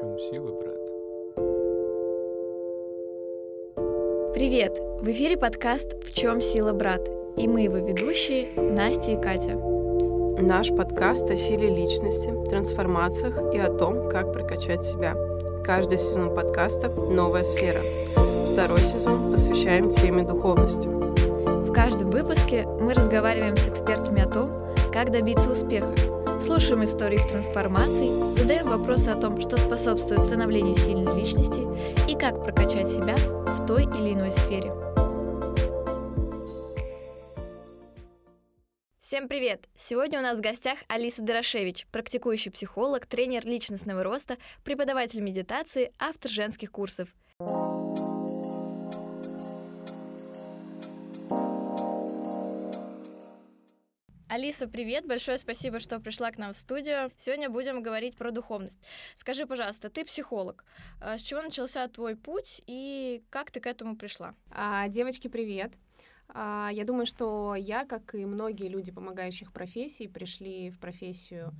чем 0.00 0.18
сила, 0.18 0.50
брат? 0.52 0.80
Привет! 4.32 4.78
В 5.00 5.08
эфире 5.10 5.36
подкаст 5.36 6.02
«В 6.02 6.14
чем 6.14 6.40
сила, 6.40 6.72
брат?» 6.72 7.06
И 7.36 7.46
мы 7.46 7.62
его 7.62 7.76
ведущие 7.76 8.48
Настя 8.56 9.10
и 9.10 9.20
Катя. 9.20 9.56
Наш 10.40 10.70
подкаст 10.70 11.30
о 11.30 11.36
силе 11.36 11.68
личности, 11.68 12.32
трансформациях 12.48 13.54
и 13.54 13.58
о 13.58 13.70
том, 13.70 14.08
как 14.08 14.32
прокачать 14.32 14.84
себя. 14.84 15.14
Каждый 15.64 15.98
сезон 15.98 16.34
подкаста— 16.34 16.88
новая 17.10 17.42
сфера. 17.42 17.80
Второй 18.54 18.82
сезон 18.82 19.30
посвящаем 19.30 19.90
теме 19.90 20.22
духовности. 20.22 20.88
В 20.88 21.72
каждом 21.72 22.10
выпуске 22.10 22.66
мы 22.80 22.94
разговариваем 22.94 23.58
с 23.58 23.68
экспертами 23.68 24.22
о 24.22 24.28
том, 24.28 24.50
как 24.92 25.10
добиться 25.10 25.50
успеха, 25.50 25.92
слушаем 26.50 26.82
истории 26.82 27.14
их 27.14 27.28
трансформаций, 27.28 28.08
задаем 28.36 28.66
вопросы 28.66 29.06
о 29.06 29.14
том, 29.14 29.40
что 29.40 29.56
способствует 29.56 30.24
становлению 30.24 30.74
сильной 30.74 31.16
личности 31.16 31.60
и 32.10 32.18
как 32.18 32.42
прокачать 32.42 32.88
себя 32.88 33.14
в 33.14 33.66
той 33.66 33.84
или 33.84 34.14
иной 34.14 34.32
сфере. 34.32 34.72
Всем 38.98 39.28
привет! 39.28 39.68
Сегодня 39.76 40.18
у 40.18 40.22
нас 40.22 40.38
в 40.38 40.40
гостях 40.40 40.80
Алиса 40.88 41.22
Дорошевич, 41.22 41.86
практикующий 41.92 42.50
психолог, 42.50 43.06
тренер 43.06 43.46
личностного 43.46 44.02
роста, 44.02 44.36
преподаватель 44.64 45.20
медитации, 45.20 45.92
автор 46.00 46.32
женских 46.32 46.72
курсов. 46.72 47.10
Алиса, 54.40 54.66
привет! 54.66 55.06
Большое 55.06 55.36
спасибо, 55.36 55.80
что 55.80 56.00
пришла 56.00 56.30
к 56.30 56.38
нам 56.38 56.54
в 56.54 56.56
студию. 56.56 57.12
Сегодня 57.18 57.50
будем 57.50 57.82
говорить 57.82 58.16
про 58.16 58.30
духовность. 58.30 58.78
Скажи, 59.14 59.44
пожалуйста, 59.44 59.90
ты 59.90 60.02
психолог. 60.02 60.64
А 60.98 61.18
с 61.18 61.20
чего 61.20 61.42
начался 61.42 61.86
твой 61.88 62.16
путь 62.16 62.62
и 62.66 63.22
как 63.28 63.50
ты 63.50 63.60
к 63.60 63.66
этому 63.66 63.96
пришла? 63.96 64.34
А, 64.50 64.88
девочки, 64.88 65.28
привет! 65.28 65.74
А, 66.30 66.70
я 66.72 66.86
думаю, 66.86 67.04
что 67.04 67.54
я, 67.54 67.84
как 67.84 68.14
и 68.14 68.24
многие 68.24 68.68
люди 68.68 68.90
помогающих 68.90 69.52
профессий, 69.52 70.08
пришли 70.08 70.70
в 70.70 70.78
профессию, 70.78 71.52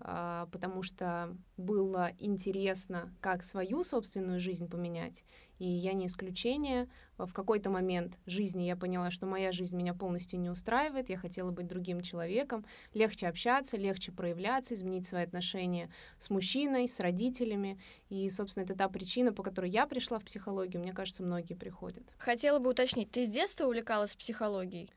потому 0.00 0.82
что 0.82 1.36
было 1.56 2.12
интересно, 2.18 3.14
как 3.20 3.42
свою 3.42 3.82
собственную 3.82 4.40
жизнь 4.40 4.68
поменять. 4.68 5.24
И 5.58 5.66
я 5.66 5.92
не 5.92 6.06
исключение. 6.06 6.88
В 7.16 7.32
какой-то 7.32 7.68
момент 7.68 8.18
жизни 8.26 8.62
я 8.62 8.76
поняла, 8.76 9.10
что 9.10 9.26
моя 9.26 9.50
жизнь 9.50 9.76
меня 9.76 9.92
полностью 9.92 10.38
не 10.38 10.50
устраивает, 10.50 11.10
я 11.10 11.16
хотела 11.16 11.50
быть 11.50 11.66
другим 11.66 12.00
человеком, 12.00 12.64
легче 12.94 13.26
общаться, 13.26 13.76
легче 13.76 14.12
проявляться, 14.12 14.74
изменить 14.74 15.06
свои 15.06 15.24
отношения 15.24 15.90
с 16.18 16.30
мужчиной, 16.30 16.86
с 16.86 17.00
родителями. 17.00 17.80
И, 18.08 18.30
собственно, 18.30 18.64
это 18.64 18.76
та 18.76 18.88
причина, 18.88 19.32
по 19.32 19.42
которой 19.42 19.70
я 19.70 19.86
пришла 19.86 20.20
в 20.20 20.24
психологию. 20.24 20.80
Мне 20.80 20.92
кажется, 20.92 21.24
многие 21.24 21.54
приходят. 21.54 22.04
Хотела 22.18 22.60
бы 22.60 22.70
уточнить, 22.70 23.10
ты 23.10 23.24
с 23.24 23.28
детства 23.28 23.64
увлекалась 23.64 24.14
психологией? 24.14 24.92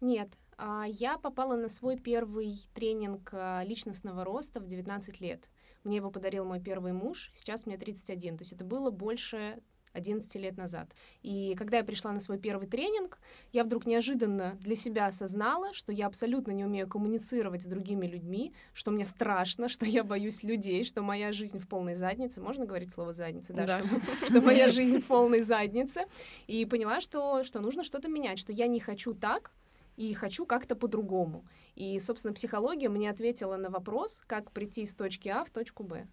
Нет, 0.00 0.30
а, 0.45 0.45
я 0.86 1.18
попала 1.18 1.56
на 1.56 1.68
свой 1.68 1.98
первый 1.98 2.54
тренинг 2.74 3.30
а, 3.32 3.62
личностного 3.64 4.24
роста 4.24 4.60
в 4.60 4.66
19 4.66 5.20
лет. 5.20 5.48
Мне 5.84 5.96
его 5.96 6.10
подарил 6.10 6.44
мой 6.44 6.60
первый 6.60 6.92
муж, 6.92 7.30
сейчас 7.34 7.66
мне 7.66 7.76
31. 7.76 8.38
То 8.38 8.42
есть 8.42 8.52
это 8.52 8.64
было 8.64 8.90
больше 8.90 9.60
11 9.96 10.34
лет 10.36 10.56
назад. 10.56 10.94
И 11.22 11.54
когда 11.56 11.78
я 11.78 11.84
пришла 11.84 12.12
на 12.12 12.20
свой 12.20 12.38
первый 12.38 12.68
тренинг, 12.68 13.18
я 13.52 13.64
вдруг 13.64 13.86
неожиданно 13.86 14.56
для 14.60 14.76
себя 14.76 15.06
осознала, 15.06 15.72
что 15.72 15.92
я 15.92 16.06
абсолютно 16.06 16.52
не 16.52 16.64
умею 16.64 16.88
коммуницировать 16.88 17.62
с 17.62 17.66
другими 17.66 18.06
людьми, 18.06 18.52
что 18.72 18.90
мне 18.90 19.04
страшно, 19.04 19.68
что 19.70 19.86
я 19.86 20.04
боюсь 20.04 20.42
людей, 20.42 20.84
что 20.84 21.02
моя 21.02 21.32
жизнь 21.32 21.58
в 21.58 21.68
полной 21.68 21.94
заднице. 21.94 22.40
Можно 22.40 22.66
говорить 22.66 22.92
слово 22.92 23.12
задница, 23.12 23.52
да? 23.52 23.66
да. 23.66 23.82
Что, 23.82 24.26
что 24.26 24.40
моя 24.40 24.68
жизнь 24.72 25.00
в 25.00 25.06
полной 25.06 25.40
заднице. 25.40 26.02
И 26.46 26.64
поняла, 26.64 27.00
что, 27.00 27.42
что 27.42 27.60
нужно 27.60 27.82
что-то 27.82 28.08
менять, 28.08 28.38
что 28.38 28.52
я 28.52 28.66
не 28.66 28.80
хочу 28.80 29.14
так, 29.14 29.52
и 29.96 30.14
хочу 30.14 30.46
как-то 30.46 30.76
по-другому. 30.76 31.46
И, 31.74 31.98
собственно, 31.98 32.34
психология 32.34 32.88
мне 32.88 33.10
ответила 33.10 33.56
на 33.56 33.70
вопрос, 33.70 34.22
как 34.26 34.52
прийти 34.52 34.82
из 34.82 34.94
точки 34.94 35.28
А 35.28 35.44
в 35.44 35.50
точку 35.50 35.82
Б. 35.84 36.06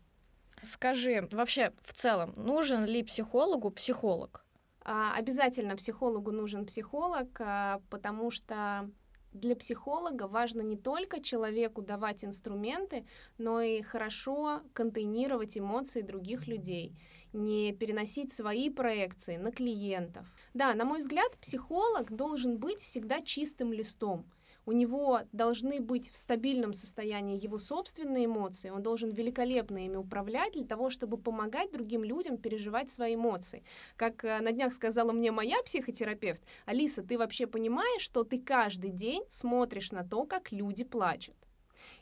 Скажи, 0.62 1.28
вообще 1.32 1.74
в 1.82 1.94
целом, 1.94 2.34
нужен 2.38 2.86
ли 2.86 3.04
психологу 3.04 3.70
психолог? 3.70 4.46
А, 4.86 5.14
обязательно 5.16 5.76
психологу 5.76 6.32
нужен 6.32 6.66
психолог, 6.66 7.40
а, 7.40 7.82
потому 7.90 8.32
что 8.32 8.90
для 9.34 9.56
психолога 9.56 10.28
важно 10.28 10.62
не 10.62 10.78
только 10.78 11.22
человеку 11.22 11.82
давать 11.82 12.24
инструменты, 12.24 13.06
но 13.38 13.62
и 13.62 13.82
хорошо 13.82 14.62
контейнировать 14.74 15.58
эмоции 15.58 16.02
других 16.02 16.48
людей, 16.48 16.96
не 17.34 17.74
переносить 17.74 18.32
свои 18.32 18.70
проекции 18.70 19.38
на 19.38 19.52
клиентов. 19.52 20.28
Да, 20.54 20.74
на 20.74 20.86
мой 20.86 21.00
взгляд, 21.00 21.38
психолог 21.38 22.12
должен 22.16 22.58
быть 22.58 22.80
всегда 22.80 23.22
чистым 23.22 23.74
листом— 23.74 24.26
у 24.66 24.72
него 24.72 25.22
должны 25.32 25.80
быть 25.80 26.10
в 26.10 26.16
стабильном 26.16 26.74
состоянии 26.74 27.42
его 27.42 27.58
собственные 27.58 28.26
эмоции, 28.26 28.70
он 28.70 28.82
должен 28.82 29.12
великолепно 29.12 29.86
ими 29.86 29.96
управлять 29.96 30.54
для 30.54 30.66
того, 30.66 30.90
чтобы 30.90 31.18
помогать 31.18 31.72
другим 31.72 32.04
людям 32.04 32.38
переживать 32.38 32.90
свои 32.90 33.16
эмоции. 33.16 33.64
Как 33.96 34.24
э, 34.24 34.40
на 34.40 34.52
днях 34.52 34.74
сказала 34.74 35.12
мне 35.12 35.32
моя 35.32 35.62
психотерапевт, 35.64 36.44
Алиса, 36.66 37.04
ты 37.04 37.18
вообще 37.18 37.48
понимаешь, 37.48 38.02
что 38.02 38.24
ты 38.24 38.40
каждый 38.40 38.92
день 38.92 39.24
смотришь 39.30 39.92
на 39.92 40.04
то, 40.04 40.26
как 40.26 40.52
люди 40.52 40.84
плачут? 40.84 41.36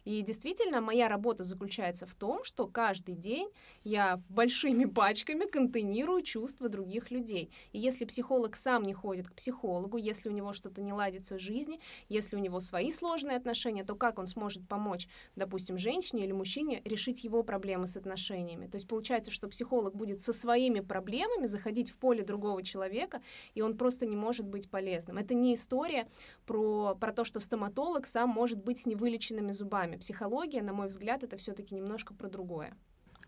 И 0.06 0.22
действительно, 0.22 0.82
моя 0.82 1.08
работа 1.08 1.44
заключается 1.44 2.06
в 2.06 2.16
том, 2.16 2.44
что 2.44 2.68
каждый 2.68 3.16
день 3.16 3.50
я 3.84 4.22
большими 4.30 4.86
пачками 4.86 5.46
контейнирую 5.46 6.24
чувства 6.24 6.70
других 6.70 7.12
людей. 7.12 7.52
И 7.72 7.80
если 7.80 8.06
психолог 8.06 8.56
сам 8.56 8.84
не 8.84 8.94
ходит 8.94 9.30
к 9.30 9.34
психологу, 9.34 9.98
если 9.98 10.30
у 10.30 10.32
него 10.32 10.54
что-то 10.54 10.82
не 10.82 10.94
ладится 10.94 11.38
в 11.38 11.40
жизни, 11.40 11.80
если 12.10 12.36
у 12.36 12.40
него 12.40 12.60
свои 12.60 12.92
сложные 12.92 13.38
отношения, 13.38 13.84
то 13.84 13.96
как 13.96 14.18
он 14.18 14.28
сможет 14.28 14.68
помочь, 14.68 15.08
допустим, 15.36 15.78
женщине 15.78 16.26
или 16.26 16.32
мужчине 16.32 16.82
решить 16.84 17.24
его 17.24 17.44
проблемы 17.44 17.86
с 17.86 17.96
отношениями? 17.96 18.68
То 18.68 18.76
есть 18.76 18.88
получается, 18.88 19.32
что 19.32 19.48
психолог 19.48 19.96
будет 19.96 20.22
со 20.22 20.34
своими 20.34 20.80
проблемами 20.80 21.46
заходить 21.46 21.92
в 21.92 21.98
поле 21.98 22.24
другого 22.24 22.64
человека, 22.64 23.22
и 23.54 23.62
он 23.62 23.78
просто 23.78 24.06
не 24.06 24.16
может 24.16 24.46
быть 24.46 24.70
полезным. 24.70 25.18
Это 25.18 25.34
не 25.34 25.54
история 25.54 26.08
про, 26.46 26.96
про 26.96 27.14
то, 27.14 27.24
что 27.24 27.40
стоматолог 27.40 28.06
сам 28.08 28.30
может 28.30 28.64
быть 28.64 28.80
с 28.80 28.86
невылеченными 28.86 29.52
зубами 29.52 29.91
вами. 29.92 30.00
Психология, 30.00 30.62
на 30.62 30.74
мой 30.74 30.88
взгляд, 30.88 31.24
это 31.24 31.38
все-таки 31.38 31.76
немножко 31.76 32.14
про 32.14 32.30
другое. 32.30 32.74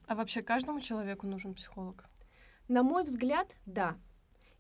А 0.08 0.16
вообще 0.16 0.42
каждому 0.42 0.80
человеку 0.80 1.28
нужен 1.28 1.54
психолог? 1.54 2.06
На 2.68 2.84
мой 2.84 3.04
взгляд, 3.04 3.56
да. 3.66 3.98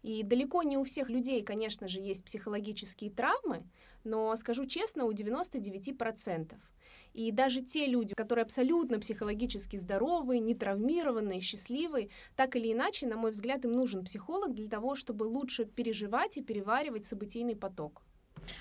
И 0.03 0.23
далеко 0.23 0.63
не 0.63 0.77
у 0.77 0.83
всех 0.83 1.09
людей, 1.09 1.43
конечно 1.43 1.87
же, 1.87 2.01
есть 2.01 2.25
психологические 2.25 3.09
травмы, 3.09 3.63
но, 4.03 4.35
скажу 4.35 4.65
честно, 4.65 5.05
у 5.05 5.13
99%. 5.13 6.55
И 7.13 7.31
даже 7.31 7.61
те 7.61 7.85
люди, 7.87 8.13
которые 8.13 8.43
абсолютно 8.43 8.99
психологически 8.99 9.77
здоровые, 9.77 10.41
не 10.41 10.55
травмированные, 10.55 11.39
счастливые, 11.39 12.09
так 12.35 12.55
или 12.55 12.73
иначе, 12.73 13.07
на 13.07 13.15
мой 13.15 13.31
взгляд, 13.31 13.65
им 13.65 13.71
нужен 13.71 14.03
психолог 14.03 14.53
для 14.53 14.67
того, 14.67 14.95
чтобы 14.95 15.23
лучше 15.23 15.65
переживать 15.65 16.37
и 16.37 16.43
переваривать 16.43 17.05
событийный 17.05 17.55
поток. 17.55 18.01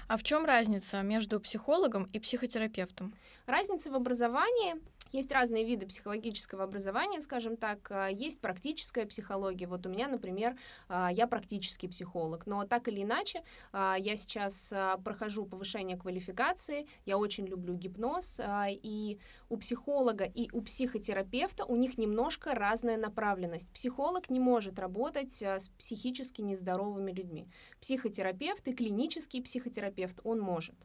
А 0.09 0.17
в 0.17 0.23
чем 0.23 0.45
разница 0.45 1.03
между 1.03 1.41
психологом 1.41 2.05
и 2.13 2.19
психотерапевтом? 2.19 3.15
Разница 3.47 3.91
в 3.91 3.95
образовании 3.95 4.77
есть 5.13 5.31
разные 5.31 5.65
виды 5.65 5.87
психологического 5.87 6.65
образования, 6.65 7.21
скажем 7.21 7.57
так. 7.57 7.91
А, 7.91 8.09
есть 8.09 8.41
практическая 8.41 9.07
психология. 9.07 9.67
Вот 9.67 9.87
у 9.87 9.91
меня, 9.91 10.09
например, 10.09 10.57
а, 10.89 11.11
я 11.13 11.27
практический 11.27 11.87
психолог. 11.89 12.47
Но 12.47 12.65
так 12.65 12.89
или 12.89 13.03
иначе, 13.03 13.45
а, 13.73 13.97
я 13.99 14.17
сейчас 14.17 14.73
прохожу 15.05 15.45
повышение 15.45 15.97
квалификации, 15.97 16.87
я 17.05 17.19
очень 17.19 17.47
люблю 17.47 17.75
гипноз, 17.75 18.41
и 18.71 19.19
у 19.49 19.57
психолога 19.57 20.25
и 20.25 20.49
у 20.53 20.63
психотерапевта 20.63 21.65
у 21.65 21.77
них 21.77 21.99
немножко 21.99 22.55
разная 22.55 22.97
направленность. 22.97 23.69
Психолог 23.71 24.31
не 24.31 24.41
может 24.41 24.79
работать 24.79 25.43
с 25.43 25.69
психически 25.79 26.41
нездоровыми 26.41 27.13
людьми. 27.13 27.49
Психотерапевт 27.81 28.67
и 28.69 28.73
клинический 28.73 29.43
психотерапевт 29.43 30.21
он 30.25 30.41
может. 30.41 30.77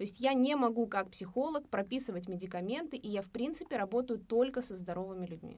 То 0.00 0.04
есть 0.04 0.20
я 0.20 0.32
не 0.32 0.56
могу 0.56 0.86
как 0.86 1.10
психолог 1.10 1.68
прописывать 1.68 2.26
медикаменты, 2.26 2.96
и 2.96 3.10
я, 3.10 3.20
в 3.20 3.30
принципе, 3.30 3.76
работаю 3.76 4.18
только 4.18 4.62
со 4.62 4.74
здоровыми 4.74 5.26
людьми. 5.26 5.56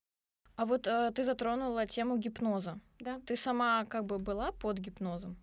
А 0.56 0.64
вот 0.64 0.88
э, 0.88 1.12
ты 1.14 1.22
затронула 1.22 1.86
тему 1.86 2.16
гипноза. 2.16 2.80
Да. 2.98 3.20
Ты 3.24 3.36
сама 3.36 3.84
как 3.84 4.04
бы 4.04 4.18
была 4.18 4.50
под 4.50 4.78
гипнозом? 4.78 5.36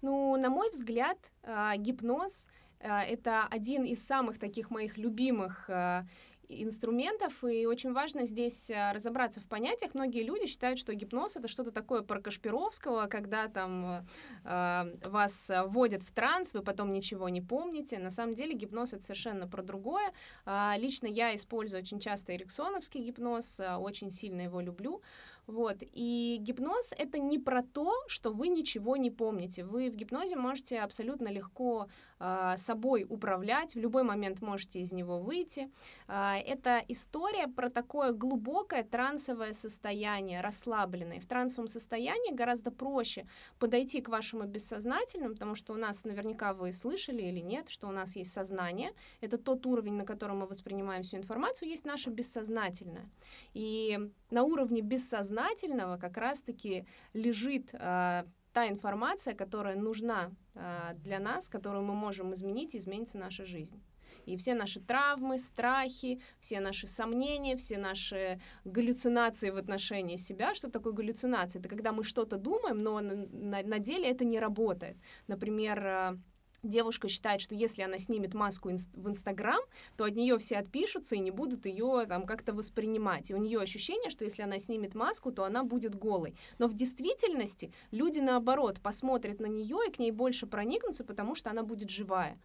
Ну, 0.00 0.34
на 0.38 0.48
мой 0.48 0.70
взгляд, 0.70 1.18
э, 1.42 1.76
гипноз 1.76 2.48
э, 2.80 2.88
это 2.88 3.46
один 3.50 3.84
из 3.84 4.02
самых 4.06 4.38
таких 4.38 4.70
моих 4.70 4.96
любимых 4.96 5.68
э, 5.68 6.04
инструментов, 6.48 7.44
и 7.44 7.66
очень 7.66 7.92
важно 7.92 8.24
здесь 8.24 8.70
а, 8.70 8.92
разобраться 8.92 9.40
в 9.40 9.46
понятиях. 9.46 9.94
Многие 9.94 10.22
люди 10.22 10.46
считают, 10.46 10.78
что 10.78 10.94
гипноз— 10.94 11.36
это 11.36 11.48
что-то 11.48 11.70
такое 11.70 12.02
про 12.02 12.20
Кашпировского, 12.20 13.06
когда 13.06 13.48
там 13.48 14.06
э, 14.44 14.94
вас 15.04 15.50
вводят 15.66 16.02
в 16.02 16.12
транс, 16.12 16.54
вы 16.54 16.62
потом 16.62 16.92
ничего 16.92 17.28
не 17.28 17.40
помните. 17.40 17.98
На 17.98 18.10
самом 18.10 18.34
деле 18.34 18.54
гипноз— 18.54 18.92
это 18.94 19.04
совершенно 19.04 19.46
про 19.46 19.62
другое. 19.62 20.12
Э, 20.46 20.72
лично 20.78 21.06
я 21.06 21.34
использую 21.34 21.82
очень 21.82 22.00
часто 22.00 22.34
эриксоновский 22.34 23.02
гипноз, 23.02 23.60
э, 23.60 23.76
очень 23.76 24.10
сильно 24.10 24.42
его 24.42 24.60
люблю. 24.60 25.02
Вот. 25.48 25.78
И 25.80 26.36
гипноз— 26.40 26.92
это 26.98 27.18
не 27.18 27.38
про 27.38 27.62
то, 27.62 27.94
что 28.06 28.30
вы 28.30 28.48
ничего 28.48 28.98
не 28.98 29.10
помните. 29.10 29.64
Вы 29.64 29.88
в 29.88 29.96
гипнозе 29.96 30.36
можете 30.36 30.80
абсолютно 30.80 31.28
легко 31.28 31.88
э, 32.20 32.54
собой 32.58 33.06
управлять, 33.08 33.74
в 33.74 33.78
любой 33.78 34.02
момент 34.02 34.42
можете 34.42 34.80
из 34.80 34.92
него 34.92 35.18
выйти. 35.18 35.70
Э, 36.06 36.34
это 36.34 36.84
история 36.88 37.48
про 37.48 37.70
такое 37.70 38.12
глубокое 38.12 38.84
трансовое 38.84 39.54
состояние, 39.54 40.42
расслабленное. 40.42 41.18
В 41.18 41.24
трансовом 41.24 41.66
состоянии 41.66 42.34
гораздо 42.34 42.70
проще 42.70 43.26
подойти 43.58 44.02
к 44.02 44.10
вашему 44.10 44.44
бессознательному, 44.44 45.32
потому 45.32 45.54
что 45.54 45.72
у 45.72 45.76
нас, 45.76 46.04
наверняка 46.04 46.52
вы 46.52 46.72
слышали 46.72 47.22
или 47.22 47.40
нет, 47.40 47.70
что 47.70 47.88
у 47.88 47.92
нас 47.92 48.16
есть 48.16 48.34
сознание. 48.34 48.92
Это 49.22 49.38
тот 49.38 49.64
уровень, 49.64 49.94
на 49.94 50.04
котором 50.04 50.40
мы 50.40 50.46
воспринимаем 50.46 51.02
всю 51.02 51.16
информацию, 51.16 51.70
есть 51.70 51.86
наше 51.86 52.10
бессознательное. 52.10 53.08
И 53.54 53.98
на 54.30 54.42
уровне 54.42 54.82
бессознательного 54.82 55.37
бессознательного 55.38 55.96
как 55.98 56.16
раз-таки 56.16 56.86
лежит 57.14 57.70
э, 57.72 58.24
та 58.52 58.68
информация, 58.68 59.34
которая 59.34 59.76
нужна 59.76 60.30
э, 60.54 60.94
для 60.94 61.18
нас, 61.18 61.48
которую 61.48 61.84
мы 61.84 61.94
можем 61.94 62.32
изменить, 62.32 62.74
и 62.74 62.78
изменится 62.78 63.18
наша 63.18 63.44
жизнь. 63.44 63.80
И 64.26 64.36
все 64.36 64.54
наши 64.54 64.80
травмы, 64.80 65.38
страхи, 65.38 66.20
все 66.38 66.60
наши 66.60 66.86
сомнения, 66.86 67.56
все 67.56 67.78
наши 67.78 68.40
галлюцинации 68.64 69.50
в 69.50 69.56
отношении 69.56 70.16
себя. 70.16 70.54
Что 70.54 70.70
такое 70.70 70.92
галлюцинация? 70.92 71.60
Это 71.60 71.68
когда 71.68 71.92
мы 71.92 72.04
что-то 72.04 72.36
думаем, 72.36 72.78
но 72.78 73.00
на, 73.00 73.14
на, 73.14 73.62
на 73.62 73.78
деле 73.78 74.10
это 74.10 74.24
не 74.26 74.38
работает. 74.38 74.98
Например, 75.28 76.18
девушка 76.62 77.08
считает, 77.08 77.40
что 77.40 77.54
если 77.54 77.82
она 77.82 77.98
снимет 77.98 78.34
маску 78.34 78.68
в 78.68 79.08
Инстаграм, 79.08 79.60
то 79.96 80.04
от 80.04 80.14
нее 80.16 80.38
все 80.38 80.56
отпишутся 80.56 81.16
и 81.16 81.20
не 81.20 81.30
будут 81.30 81.66
ее 81.66 82.06
там 82.08 82.26
как-то 82.26 82.52
воспринимать. 82.52 83.30
И 83.30 83.34
у 83.34 83.38
нее 83.38 83.60
ощущение, 83.60 84.10
что 84.10 84.24
если 84.24 84.42
она 84.42 84.58
снимет 84.58 84.94
маску, 84.94 85.32
то 85.32 85.44
она 85.44 85.64
будет 85.64 85.94
голой. 85.94 86.34
Но 86.58 86.66
в 86.66 86.74
действительности 86.74 87.72
люди 87.90 88.20
наоборот 88.20 88.80
посмотрят 88.80 89.40
на 89.40 89.46
нее 89.46 89.78
и 89.88 89.92
к 89.92 89.98
ней 89.98 90.10
больше 90.10 90.46
проникнутся, 90.46 91.04
потому 91.04 91.34
что 91.34 91.50
она 91.50 91.62
будет 91.62 91.90
живая. 91.90 92.38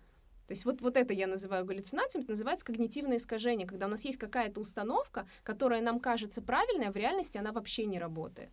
То 0.47 0.51
есть 0.51 0.65
вот, 0.65 0.81
вот 0.81 0.97
это 0.97 1.13
я 1.13 1.27
называю 1.27 1.65
галлюцинацией, 1.65 2.23
это 2.23 2.31
называется 2.31 2.65
когнитивное 2.65 3.17
искажение, 3.17 3.65
когда 3.65 3.85
у 3.85 3.89
нас 3.89 4.03
есть 4.03 4.17
какая-то 4.17 4.59
установка, 4.59 5.25
которая 5.43 5.81
нам 5.81 5.99
кажется 5.99 6.41
правильной, 6.41 6.87
а 6.87 6.91
в 6.91 6.97
реальности 6.97 7.37
она 7.37 7.51
вообще 7.53 7.85
не 7.85 7.97
работает. 7.97 8.49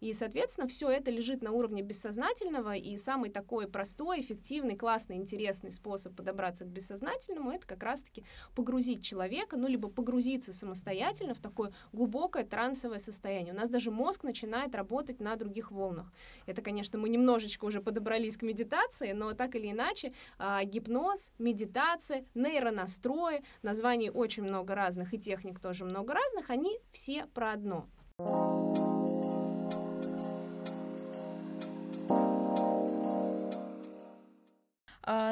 И, 0.00 0.12
соответственно, 0.12 0.68
все 0.68 0.90
это 0.90 1.10
лежит 1.10 1.42
на 1.42 1.50
уровне 1.50 1.82
бессознательного, 1.82 2.76
и 2.76 2.96
самый 2.96 3.30
такой 3.30 3.66
простой, 3.68 4.20
эффективный, 4.20 4.76
классный, 4.76 5.16
интересный 5.16 5.72
способ 5.72 6.14
подобраться 6.14 6.64
к 6.64 6.68
бессознательному— 6.68 7.50
это 7.52 7.66
как 7.66 7.82
раз-таки 7.82 8.24
погрузить 8.54 9.04
человека, 9.04 9.56
ну, 9.56 9.66
либо 9.66 9.88
погрузиться 9.88 10.52
самостоятельно 10.52 11.34
в 11.34 11.40
такое 11.40 11.72
глубокое 11.92 12.44
трансовое 12.44 12.98
состояние. 12.98 13.52
У 13.52 13.56
нас 13.56 13.70
даже 13.70 13.90
мозг 13.90 14.22
начинает 14.22 14.74
работать 14.74 15.20
на 15.20 15.36
других 15.36 15.70
волнах. 15.72 16.12
Это, 16.46 16.62
конечно, 16.62 16.98
мы 16.98 17.08
немножечко 17.08 17.64
уже 17.64 17.80
подобрались 17.80 18.36
к 18.36 18.42
медитации, 18.42 19.12
но 19.12 19.32
так 19.32 19.56
или 19.56 19.70
иначе 19.70 20.12
а, 20.38 20.64
гипноз, 20.64 21.32
медитация, 21.38 22.24
нейронастрои, 22.34 23.42
названий 23.62 24.10
очень 24.10 24.44
много 24.44 24.74
разных, 24.74 25.12
и 25.14 25.18
техник 25.18 25.58
тоже 25.58 25.84
много 25.84 26.14
разных, 26.14 26.50
они 26.50 26.78
все 26.92 27.26
про 27.34 27.52
одно— 27.52 27.86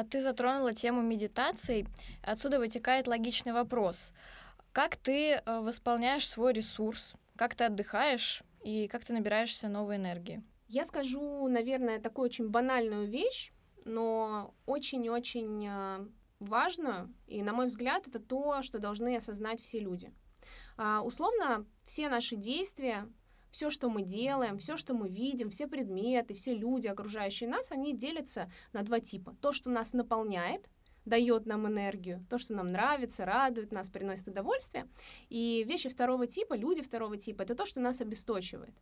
ты 0.09 0.21
затронула 0.21 0.73
тему 0.73 1.01
медитаций. 1.01 1.85
Отсюда 2.23 2.59
вытекает 2.59 3.07
логичный 3.07 3.53
вопрос. 3.53 4.13
Как 4.71 4.95
ты 4.95 5.31
э, 5.31 5.59
восполняешь 5.59 6.27
свой 6.29 6.53
ресурс? 6.53 7.15
Как 7.35 7.55
ты 7.55 7.63
отдыхаешь? 7.63 8.43
И 8.63 8.87
как 8.87 9.03
ты 9.03 9.13
набираешься 9.13 9.69
новой 9.69 9.95
энергии? 9.95 10.43
Я 10.67 10.85
скажу, 10.85 11.47
наверное, 11.47 11.99
такую 11.99 12.25
очень 12.25 12.49
банальную 12.49 13.07
вещь, 13.07 13.51
но 13.85 14.53
очень-очень 14.65 15.65
э, 15.67 16.07
важную. 16.39 17.13
И, 17.25 17.41
на 17.41 17.53
мой 17.53 17.67
взгляд, 17.67 18.07
это 18.07 18.19
то, 18.19 18.61
что 18.61 18.79
должны 18.79 19.15
осознать 19.15 19.61
все 19.61 19.79
люди. 19.79 20.13
А, 20.77 21.01
условно, 21.01 21.65
все 21.85 22.09
наши 22.09 22.35
действия 22.35 23.07
все, 23.51 23.69
что 23.69 23.89
мы 23.89 24.01
делаем, 24.01 24.57
все, 24.57 24.77
что 24.77 24.93
мы 24.93 25.09
видим, 25.09 25.49
все 25.49 25.67
предметы, 25.67 26.33
все 26.33 26.53
люди, 26.53 26.87
окружающие 26.87 27.49
нас, 27.49 27.71
они 27.71 27.93
делятся 27.93 28.51
на 28.73 28.83
два 28.83 28.99
типа. 28.99 29.35
То, 29.41 29.51
что 29.51 29.69
нас 29.69 29.93
наполняет, 29.93 30.69
дает 31.07 31.45
нам 31.45 31.67
энергию, 31.67 32.25
то, 32.29 32.37
что 32.37 32.53
нам 32.53 32.71
нравится, 32.71 33.25
радует 33.25 33.71
нас, 33.71 33.89
приносит 33.89 34.27
удовольствие. 34.27 34.87
И 35.29 35.63
вещи 35.67 35.89
второго 35.89 36.27
типа, 36.27 36.53
люди 36.53 36.81
второго 36.81 37.17
типа, 37.17 37.43
это 37.43 37.55
то, 37.55 37.65
что 37.65 37.79
нас 37.79 38.01
обесточивает. 38.01 38.75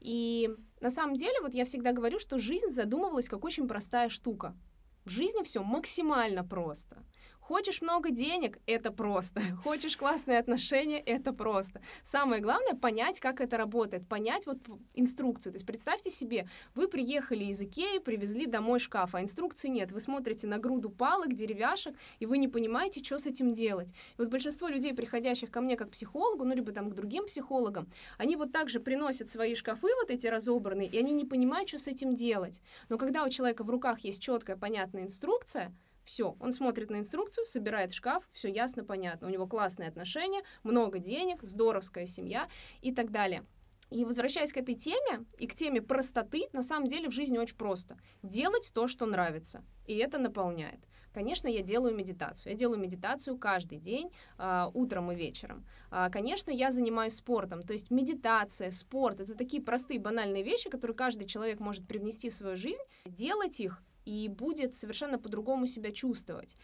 И 0.00 0.50
на 0.80 0.90
самом 0.90 1.16
деле, 1.16 1.40
вот 1.40 1.54
я 1.54 1.64
всегда 1.64 1.92
говорю, 1.92 2.18
что 2.18 2.38
жизнь 2.38 2.68
задумывалась 2.68 3.28
как 3.28 3.44
очень 3.44 3.68
простая 3.68 4.08
штука. 4.08 4.56
В 5.04 5.10
жизни 5.10 5.42
все 5.42 5.62
максимально 5.64 6.44
просто. 6.44 7.02
Хочешь 7.42 7.82
много 7.82 8.10
денег— 8.10 8.60
это 8.66 8.92
просто. 8.92 9.40
Хочешь 9.64 9.96
классные 9.96 10.38
отношения— 10.38 11.00
это 11.06 11.32
просто. 11.32 11.82
Самое 12.04 12.40
главное— 12.40 12.74
понять, 12.80 13.18
как 13.18 13.40
это 13.40 13.56
работает, 13.56 14.08
понять 14.08 14.46
вот 14.46 14.58
инструкцию. 14.94 15.52
То 15.52 15.56
есть 15.56 15.66
представьте 15.66 16.10
себе, 16.10 16.48
вы 16.76 16.86
приехали 16.86 17.44
из 17.46 17.60
Икеи, 17.60 17.98
привезли 17.98 18.46
домой 18.46 18.78
шкаф, 18.78 19.16
а 19.16 19.20
инструкции 19.20 19.68
нет. 19.68 19.90
Вы 19.90 19.98
смотрите 19.98 20.46
на 20.46 20.58
груду 20.58 20.88
палок, 20.88 21.34
деревяшек, 21.34 21.96
и 22.20 22.26
вы 22.26 22.38
не 22.38 22.46
понимаете, 22.46 23.02
что 23.02 23.18
с 23.18 23.26
этим 23.26 23.52
делать. 23.52 23.90
И 23.90 24.18
вот 24.18 24.28
большинство 24.28 24.68
людей, 24.68 24.94
приходящих 24.94 25.50
ко 25.50 25.60
мне 25.60 25.76
как 25.76 25.90
психологу, 25.90 26.44
ну, 26.44 26.54
либо 26.54 26.70
там 26.70 26.90
к 26.90 26.94
другим 26.94 27.26
психологам, 27.26 27.90
они 28.18 28.36
вот 28.36 28.52
так 28.52 28.70
же 28.70 28.78
приносят 28.78 29.28
свои 29.28 29.56
шкафы 29.56 29.88
вот 30.00 30.12
эти 30.12 30.28
разобранные, 30.28 30.86
и 30.86 30.96
они 30.96 31.12
не 31.12 31.24
понимают, 31.24 31.68
что 31.68 31.78
с 31.78 31.88
этим 31.88 32.14
делать. 32.14 32.62
Но 32.88 32.98
когда 32.98 33.24
у 33.24 33.28
человека 33.28 33.64
в 33.64 33.70
руках 33.70 33.98
есть 34.04 34.22
четкая, 34.22 34.56
понятная 34.56 35.02
инструкция, 35.02 35.74
все, 36.04 36.36
он 36.40 36.52
смотрит 36.52 36.90
на 36.90 36.96
инструкцию, 36.96 37.46
собирает 37.46 37.92
шкаф, 37.92 38.22
все 38.32 38.48
ясно, 38.48 38.84
понятно. 38.84 39.28
У 39.28 39.30
него 39.30 39.46
классные 39.46 39.88
отношения, 39.88 40.42
много 40.62 40.98
денег, 40.98 41.42
здоровская 41.42 42.06
семья 42.06 42.48
и 42.80 42.92
так 42.92 43.10
далее. 43.10 43.44
И 43.92 44.04
возвращаясь 44.04 44.52
к 44.52 44.56
этой 44.56 44.74
теме 44.74 45.26
и 45.38 45.46
к 45.46 45.54
теме 45.54 45.82
простоты, 45.82 46.48
на 46.52 46.62
самом 46.62 46.88
деле 46.88 47.08
в 47.08 47.12
жизни 47.12 47.36
очень 47.38 47.56
просто. 47.56 47.98
Делать 48.22 48.72
то, 48.74 48.86
что 48.86 49.04
нравится. 49.04 49.64
И 49.86 49.96
это 49.96 50.18
наполняет. 50.18 50.80
Конечно, 51.12 51.46
я 51.46 51.60
делаю 51.60 51.94
медитацию. 51.94 52.52
Я 52.52 52.58
делаю 52.58 52.80
медитацию 52.80 53.36
каждый 53.36 53.76
день, 53.76 54.10
э, 54.38 54.66
утром 54.72 55.12
и 55.12 55.14
вечером. 55.14 55.66
Э, 55.90 56.08
конечно, 56.10 56.50
я 56.50 56.70
занимаюсь 56.70 57.16
спортом. 57.16 57.62
То 57.62 57.74
есть 57.74 57.90
медитация, 57.90 58.70
спорт— 58.70 59.20
это 59.20 59.34
такие 59.34 59.62
простые, 59.62 60.00
банальные 60.00 60.42
вещи, 60.42 60.70
которые 60.70 60.96
каждый 60.96 61.26
человек 61.26 61.60
может 61.60 61.86
привнести 61.86 62.30
в 62.30 62.34
свою 62.34 62.56
жизнь. 62.56 62.82
Делать 63.04 63.60
их 63.60 63.82
и 64.04 64.28
будет 64.28 64.74
совершенно 64.74 65.18
по-другому 65.18 65.66
себя 65.66 65.92
чувствовать. 65.92 66.56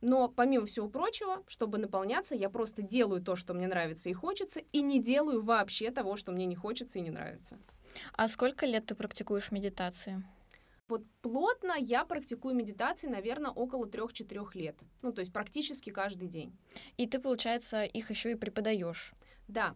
Но 0.00 0.28
помимо 0.28 0.66
всего 0.66 0.88
прочего, 0.88 1.42
чтобы 1.46 1.78
наполняться, 1.78 2.34
я 2.34 2.50
просто 2.50 2.82
делаю 2.82 3.22
то, 3.22 3.34
что 3.34 3.54
мне 3.54 3.66
нравится 3.66 4.10
и 4.10 4.12
хочется, 4.12 4.60
и 4.72 4.82
не 4.82 5.02
делаю 5.02 5.40
вообще 5.40 5.90
того, 5.90 6.16
что 6.16 6.32
мне 6.32 6.46
не 6.46 6.54
хочется 6.54 6.98
и 6.98 7.02
не 7.02 7.10
нравится. 7.10 7.58
А 8.12 8.28
сколько 8.28 8.66
лет 8.66 8.86
ты 8.86 8.94
практикуешь 8.94 9.50
медитации? 9.50 10.22
Вот 10.88 11.02
плотно 11.20 11.74
я 11.76 12.04
практикую 12.04 12.54
медитации, 12.54 13.08
наверное, 13.08 13.50
около 13.50 13.86
трех-четырех 13.86 14.54
лет. 14.54 14.78
Ну, 15.02 15.12
то 15.12 15.20
есть 15.20 15.32
практически 15.32 15.90
каждый 15.90 16.28
день. 16.28 16.56
И 16.96 17.08
ты, 17.08 17.18
получается, 17.18 17.82
их 17.82 18.10
еще 18.10 18.32
и 18.32 18.36
преподаешь. 18.36 19.12
Да. 19.48 19.74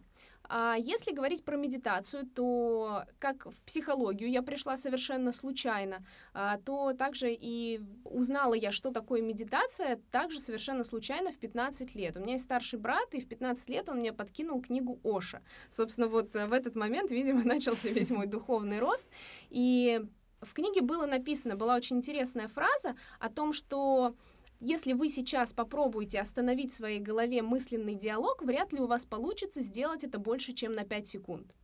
А 0.53 0.75
если 0.77 1.13
говорить 1.13 1.45
про 1.45 1.55
медитацию, 1.55 2.25
то 2.25 3.05
как 3.19 3.45
в 3.45 3.63
психологию 3.63 4.29
я 4.29 4.41
пришла 4.41 4.75
совершенно 4.75 5.31
случайно, 5.31 6.05
а, 6.33 6.57
то 6.57 6.91
также 6.91 7.31
и 7.31 7.79
узнала 8.03 8.53
я, 8.53 8.73
что 8.73 8.91
такое 8.91 9.21
медитация, 9.21 10.01
также 10.11 10.41
совершенно 10.41 10.83
случайно 10.83 11.31
в 11.31 11.37
15 11.37 11.95
лет. 11.95 12.17
У 12.17 12.19
меня 12.19 12.33
есть 12.33 12.43
старший 12.43 12.79
брат, 12.79 13.13
и 13.13 13.21
в 13.21 13.29
15 13.29 13.69
лет 13.69 13.87
он 13.87 13.99
мне 13.99 14.11
подкинул 14.11 14.61
книгу 14.61 14.99
Оша. 15.05 15.41
Собственно, 15.69 16.09
вот 16.09 16.33
в 16.33 16.51
этот 16.51 16.75
момент, 16.75 17.11
видимо, 17.11 17.43
начался 17.45 17.87
весь 17.87 18.11
мой 18.11 18.27
духовный 18.27 18.79
рост. 18.79 19.07
И 19.49 20.01
в 20.41 20.53
книге 20.53 20.81
было 20.81 21.05
написано, 21.05 21.55
была 21.55 21.75
очень 21.75 21.97
интересная 21.97 22.47
фраза 22.49 22.95
о 23.19 23.29
том, 23.29 23.53
что 23.53 24.15
если 24.61 24.93
вы 24.93 25.09
сейчас 25.09 25.53
попробуете 25.53 26.19
остановить 26.19 26.71
в 26.71 26.75
своей 26.75 26.99
голове 26.99 27.41
мысленный 27.41 27.95
диалог, 27.95 28.43
вряд 28.43 28.71
ли 28.71 28.79
у 28.79 28.85
вас 28.85 29.05
получится 29.05 29.61
сделать 29.61 30.03
это 30.03 30.19
больше, 30.19 30.53
чем 30.53 30.75
на 30.75 30.85
5 30.85 31.07
секунд. 31.07 31.55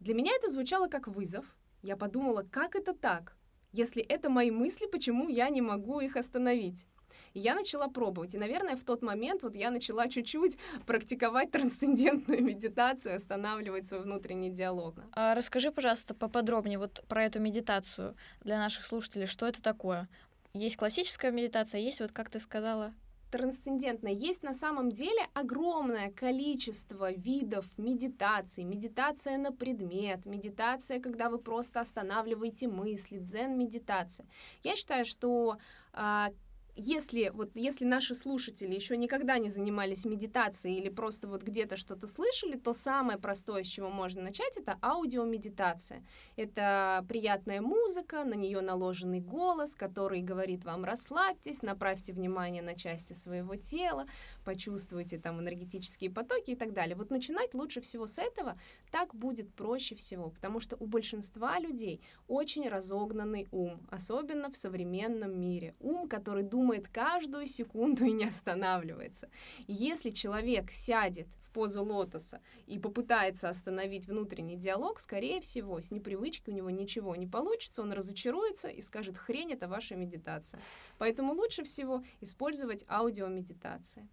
Для 0.00 0.14
меня 0.14 0.32
это 0.34 0.48
звучало 0.48 0.88
как 0.88 1.06
вызов. 1.06 1.44
Я 1.82 1.96
подумала, 1.96 2.42
как 2.50 2.74
это 2.76 2.94
так? 2.94 3.36
Если 3.72 4.02
это 4.02 4.30
мои 4.30 4.50
мысли, 4.50 4.86
почему 4.86 5.28
я 5.28 5.50
не 5.50 5.60
могу 5.60 6.00
их 6.00 6.16
остановить? 6.16 6.86
И 7.34 7.40
я 7.40 7.54
начала 7.54 7.88
пробовать. 7.88 8.34
И, 8.34 8.38
наверное, 8.38 8.76
в 8.76 8.84
тот 8.84 9.02
момент 9.02 9.42
вот 9.42 9.54
я 9.54 9.70
начала 9.70 10.08
чуть-чуть 10.08 10.58
практиковать 10.86 11.50
трансцендентную 11.50 12.42
медитацию, 12.42 13.16
останавливать 13.16 13.86
свой 13.86 14.00
внутренний 14.00 14.50
диалог. 14.50 14.96
А 15.12 15.34
расскажи, 15.34 15.70
пожалуйста, 15.70 16.14
поподробнее 16.14 16.78
вот 16.78 17.04
про 17.06 17.24
эту 17.24 17.40
медитацию 17.40 18.16
для 18.40 18.58
наших 18.58 18.84
слушателей. 18.84 19.26
Что 19.26 19.46
это 19.46 19.60
такое? 19.60 20.08
Есть 20.54 20.76
классическая 20.76 21.32
медитация, 21.32 21.80
есть 21.80 22.00
вот, 22.00 22.12
как 22.12 22.30
ты 22.30 22.38
сказала, 22.38 22.94
трансцендентно. 23.32 24.06
Есть 24.06 24.44
на 24.44 24.54
самом 24.54 24.92
деле 24.92 25.26
огромное 25.34 26.12
количество 26.12 27.10
видов 27.10 27.66
медитации. 27.76 28.62
Медитация 28.62 29.36
на 29.38 29.50
предмет, 29.50 30.24
медитация, 30.24 31.00
когда 31.00 31.28
вы 31.28 31.38
просто 31.38 31.80
останавливаете 31.80 32.68
мысли, 32.68 33.18
дзен-медитация. 33.18 34.28
Я 34.62 34.76
считаю, 34.76 35.04
что 35.04 35.58
а, 35.92 36.30
если 36.76 37.30
вот 37.34 37.50
если 37.54 37.84
наши 37.84 38.14
слушатели 38.14 38.74
еще 38.74 38.96
никогда 38.96 39.38
не 39.38 39.48
занимались 39.48 40.04
медитацией 40.04 40.78
или 40.78 40.88
просто 40.88 41.28
вот 41.28 41.42
где-то 41.42 41.76
что-то 41.76 42.06
слышали, 42.06 42.56
то 42.56 42.72
самое 42.72 43.18
простое, 43.18 43.62
с 43.62 43.66
чего 43.66 43.90
можно 43.90 44.22
начать, 44.22 44.56
это 44.56 44.78
аудиомедитация. 44.82 46.04
Это 46.36 47.04
приятная 47.08 47.60
музыка, 47.60 48.24
на 48.24 48.34
нее 48.34 48.60
наложенный 48.60 49.20
голос, 49.20 49.74
который 49.74 50.22
говорит 50.22 50.64
вам 50.64 50.84
расслабьтесь, 50.84 51.62
направьте 51.62 52.12
внимание 52.12 52.62
на 52.62 52.74
части 52.74 53.12
своего 53.12 53.54
тела, 53.56 54.06
почувствуйте 54.44 55.18
там 55.18 55.40
энергетические 55.40 56.10
потоки 56.10 56.52
и 56.52 56.56
так 56.56 56.72
далее. 56.72 56.96
Вот 56.96 57.10
начинать 57.10 57.54
лучше 57.54 57.80
всего 57.80 58.06
с 58.06 58.18
этого, 58.18 58.58
так 58.90 59.14
будет 59.14 59.52
проще 59.54 59.94
всего, 59.94 60.30
потому 60.30 60.60
что 60.60 60.76
у 60.76 60.86
большинства 60.86 61.58
людей 61.58 62.00
очень 62.28 62.68
разогнанный 62.68 63.48
ум, 63.50 63.86
особенно 63.90 64.50
в 64.50 64.56
современном 64.56 65.40
мире. 65.40 65.74
Ум, 65.80 66.08
который 66.08 66.42
думает 66.42 66.88
каждую 66.88 67.46
секунду 67.46 68.04
и 68.04 68.12
не 68.12 68.26
останавливается. 68.26 69.28
Если 69.66 70.10
человек 70.10 70.70
сядет 70.70 71.28
в 71.42 71.50
позу 71.50 71.84
лотоса 71.84 72.40
и 72.66 72.78
попытается 72.78 73.48
остановить 73.48 74.06
внутренний 74.06 74.56
диалог, 74.56 75.00
скорее 75.00 75.40
всего, 75.40 75.80
с 75.80 75.90
непривычки 75.90 76.50
у 76.50 76.52
него 76.52 76.70
ничего 76.70 77.16
не 77.16 77.26
получится, 77.26 77.82
он 77.82 77.92
разочаруется 77.92 78.68
и 78.68 78.80
скажет, 78.80 79.16
хрень, 79.16 79.52
это 79.52 79.68
ваша 79.68 79.96
медитация. 79.96 80.60
Поэтому 80.98 81.32
лучше 81.32 81.62
всего 81.62 82.02
использовать 82.20 82.84
аудиомедитации. 82.88 84.08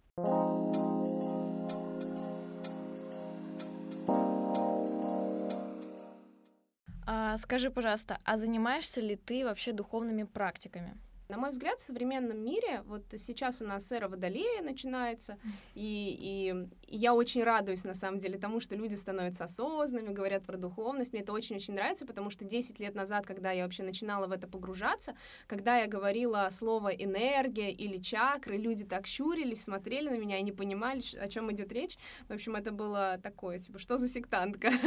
А, 7.06 7.36
скажи, 7.38 7.70
пожалуйста, 7.70 8.18
а 8.24 8.36
занимаешься 8.36 9.00
ли 9.00 9.16
ты 9.16 9.44
вообще 9.44 9.72
духовными 9.72 10.24
практиками? 10.24 10.98
На 11.32 11.38
мой 11.38 11.50
взгляд, 11.50 11.78
в 11.78 11.82
современном 11.82 12.44
мире, 12.44 12.82
вот 12.84 13.04
сейчас 13.16 13.62
у 13.62 13.64
нас 13.64 13.90
эра 13.90 14.06
Водолея 14.06 14.60
начинается, 14.60 15.38
и, 15.74 16.14
и 16.20 16.94
я 16.94 17.14
очень 17.14 17.42
радуюсь, 17.42 17.84
на 17.84 17.94
самом 17.94 18.18
деле, 18.18 18.38
тому, 18.38 18.60
что 18.60 18.76
люди 18.76 18.96
становятся 18.96 19.44
осознанными, 19.44 20.12
говорят 20.12 20.44
про 20.44 20.58
духовность. 20.58 21.14
Мне 21.14 21.22
это 21.22 21.32
очень-очень 21.32 21.72
нравится, 21.72 22.04
потому 22.04 22.28
что 22.28 22.44
10 22.44 22.78
лет 22.80 22.94
назад, 22.94 23.24
когда 23.24 23.50
я 23.50 23.64
вообще 23.64 23.82
начинала 23.82 24.26
в 24.26 24.30
это 24.30 24.46
погружаться, 24.46 25.14
когда 25.46 25.78
я 25.78 25.86
говорила 25.86 26.46
слово 26.50 26.88
энергия 26.88 27.72
или 27.72 27.96
чакры, 27.96 28.58
люди 28.58 28.84
так 28.84 29.06
щурились, 29.06 29.64
смотрели 29.64 30.10
на 30.10 30.18
меня 30.18 30.36
и 30.36 30.42
не 30.42 30.52
понимали, 30.52 31.00
о 31.18 31.28
чем 31.28 31.50
идет 31.50 31.72
речь. 31.72 31.96
В 32.28 32.32
общем, 32.34 32.56
это 32.56 32.72
было 32.72 33.18
такое, 33.22 33.58
типа, 33.58 33.78
что 33.78 33.96
за 33.96 34.06
сектантка? 34.06 34.70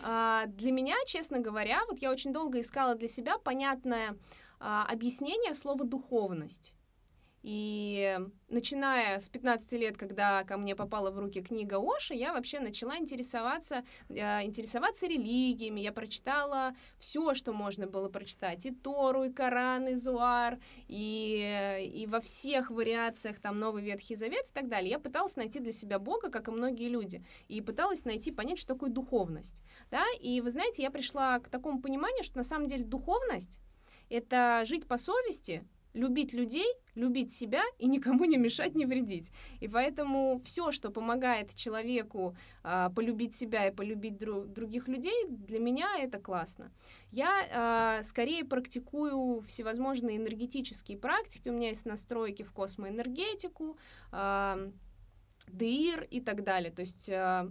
А, 0.00 0.46
для 0.46 0.70
меня, 0.70 0.94
честно 1.06 1.40
говоря, 1.40 1.80
вот 1.88 2.00
я 2.00 2.12
очень 2.12 2.32
долго 2.32 2.60
искала 2.60 2.94
для 2.94 3.08
себя 3.08 3.36
понятное 3.36 4.16
а, 4.60 4.84
объяснение 4.84 5.54
слова 5.54 5.84
«духовность». 5.84 6.74
И 7.42 8.18
начиная 8.48 9.18
с 9.20 9.28
15 9.28 9.72
лет, 9.74 9.96
когда 9.96 10.42
ко 10.42 10.56
мне 10.56 10.74
попала 10.74 11.10
в 11.10 11.18
руки 11.18 11.40
книга 11.40 11.78
Оши, 11.78 12.14
я 12.14 12.32
вообще 12.32 12.58
начала 12.58 12.98
интересоваться, 12.98 13.84
э, 14.08 14.44
интересоваться 14.44 15.06
религиями. 15.06 15.80
Я 15.80 15.92
прочитала 15.92 16.74
все, 16.98 17.34
что 17.34 17.52
можно 17.52 17.86
было 17.86 18.08
прочитать. 18.08 18.66
И 18.66 18.72
Тору, 18.72 19.24
и 19.24 19.32
Коран, 19.32 19.86
и 19.86 19.94
Зуар, 19.94 20.58
и, 20.88 21.90
и 21.94 22.06
во 22.06 22.20
всех 22.20 22.70
вариациях 22.70 23.38
там 23.38 23.58
Новый 23.58 23.84
Ветхий 23.84 24.16
Завет 24.16 24.46
и 24.46 24.52
так 24.52 24.68
далее. 24.68 24.90
Я 24.90 24.98
пыталась 24.98 25.36
найти 25.36 25.60
для 25.60 25.72
себя 25.72 26.00
Бога, 26.00 26.30
как 26.30 26.48
и 26.48 26.50
многие 26.50 26.88
люди. 26.88 27.24
И 27.46 27.60
пыталась 27.60 28.04
найти, 28.04 28.32
понять, 28.32 28.58
что 28.58 28.74
такое 28.74 28.90
духовность. 28.90 29.62
Да? 29.92 30.04
И 30.20 30.40
вы 30.40 30.50
знаете, 30.50 30.82
я 30.82 30.90
пришла 30.90 31.38
к 31.38 31.48
такому 31.48 31.80
пониманию, 31.80 32.24
что 32.24 32.36
на 32.36 32.44
самом 32.44 32.66
деле 32.66 32.84
духовность 32.84 33.60
это 34.10 34.62
жить 34.64 34.86
по 34.86 34.96
совести, 34.96 35.64
любить 35.94 36.32
людей, 36.32 36.66
любить 36.94 37.32
себя 37.32 37.62
и 37.78 37.86
никому 37.86 38.24
не 38.24 38.36
мешать, 38.36 38.74
не 38.74 38.86
вредить. 38.86 39.32
И 39.60 39.68
поэтому 39.68 40.40
все, 40.44 40.70
что 40.70 40.90
помогает 40.90 41.54
человеку 41.54 42.36
а, 42.62 42.90
полюбить 42.90 43.34
себя 43.34 43.68
и 43.68 43.74
полюбить 43.74 44.14
дру- 44.14 44.46
других 44.46 44.88
людей, 44.88 45.26
для 45.28 45.58
меня 45.58 45.98
это 45.98 46.18
классно. 46.18 46.70
Я 47.10 47.46
а, 47.52 48.02
скорее 48.02 48.44
практикую 48.44 49.40
всевозможные 49.42 50.16
энергетические 50.16 50.98
практики. 50.98 51.48
У 51.48 51.52
меня 51.52 51.68
есть 51.68 51.86
настройки 51.86 52.42
в 52.42 52.52
космоэнергетику, 52.52 53.78
а, 54.12 54.70
ДИР 55.48 56.06
и 56.10 56.20
так 56.20 56.44
далее. 56.44 56.70
То 56.70 56.80
есть 56.80 57.08
а, 57.10 57.50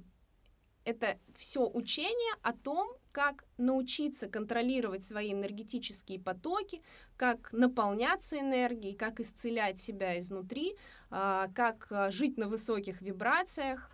это 0.87 1.19
все 1.37 1.67
учение 1.67 2.33
о 2.41 2.53
том, 2.53 2.87
как 3.11 3.43
научиться 3.57 4.27
контролировать 4.27 5.03
свои 5.03 5.33
энергетические 5.33 6.17
потоки, 6.17 6.81
как 7.17 7.51
наполняться 7.51 8.39
энергией, 8.39 8.95
как 8.95 9.19
исцелять 9.19 9.79
себя 9.79 10.17
изнутри, 10.17 10.77
а, 11.09 11.49
как 11.53 11.87
а, 11.91 12.09
жить 12.09 12.37
на 12.37 12.47
высоких 12.47 13.01
вибрациях. 13.01 13.91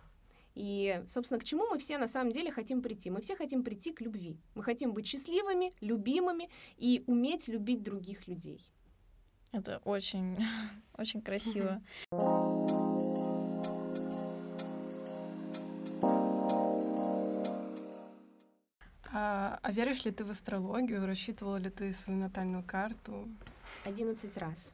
И, 0.54 1.02
собственно, 1.08 1.40
к 1.40 1.44
чему 1.44 1.66
мы 1.68 1.78
все 1.78 1.98
на 1.98 2.06
самом 2.06 2.30
деле 2.30 2.52
хотим 2.52 2.80
прийти? 2.80 3.10
Мы 3.10 3.22
все 3.22 3.34
хотим 3.34 3.64
прийти 3.64 3.92
к 3.92 4.00
любви. 4.00 4.38
Мы 4.54 4.62
хотим 4.62 4.92
быть 4.92 5.08
счастливыми, 5.08 5.74
любимыми 5.80 6.48
и 6.76 7.02
уметь 7.08 7.48
любить 7.48 7.82
других 7.82 8.28
людей. 8.28 8.64
Это 9.50 9.80
очень, 9.84 10.36
очень 10.96 11.22
красиво. 11.22 11.82
А, 19.16 19.60
а 19.62 19.70
веришь 19.70 20.04
ли 20.04 20.10
ты 20.10 20.24
в 20.24 20.30
астрологию? 20.30 21.06
Рассчитывала 21.06 21.56
ли 21.56 21.70
ты 21.70 21.92
свою 21.92 22.18
натальную 22.18 22.64
карту? 22.64 23.28
Одиннадцать 23.84 24.36
раз. 24.36 24.72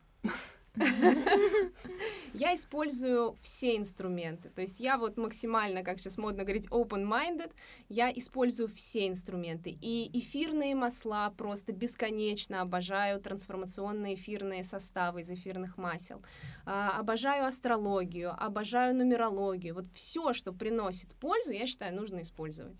Я 2.32 2.54
использую 2.54 3.36
все 3.42 3.76
инструменты. 3.76 4.48
То 4.48 4.62
есть 4.62 4.80
я 4.80 4.96
вот 4.96 5.18
максимально, 5.18 5.82
как 5.82 5.98
сейчас 5.98 6.16
модно 6.16 6.44
говорить, 6.44 6.68
open-minded, 6.68 7.52
я 7.90 8.10
использую 8.10 8.68
все 8.68 9.08
инструменты. 9.08 9.76
И 9.78 10.18
эфирные 10.18 10.74
масла 10.74 11.34
просто 11.36 11.72
бесконечно 11.72 12.62
обожаю 12.62 13.20
трансформационные 13.20 14.14
эфирные 14.14 14.64
составы 14.64 15.20
из 15.20 15.30
эфирных 15.30 15.76
масел. 15.76 16.22
А, 16.64 16.98
обожаю 16.98 17.44
астрологию, 17.44 18.32
обожаю 18.42 18.94
нумерологию. 18.94 19.74
Вот 19.74 19.86
все, 19.92 20.32
что 20.32 20.54
приносит 20.54 21.14
пользу, 21.16 21.52
я 21.52 21.66
считаю, 21.66 21.94
нужно 21.94 22.22
использовать. 22.22 22.78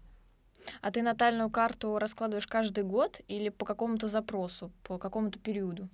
А 0.80 0.90
ты 0.90 1.02
натальную 1.02 1.50
карту 1.50 1.98
раскладываешь 1.98 2.46
каждый 2.46 2.84
год 2.84 3.20
или 3.28 3.48
по 3.48 3.64
какому-то 3.64 4.08
запросу, 4.08 4.70
по 4.84 4.98
какому-то 4.98 5.38
периоду? 5.38 5.88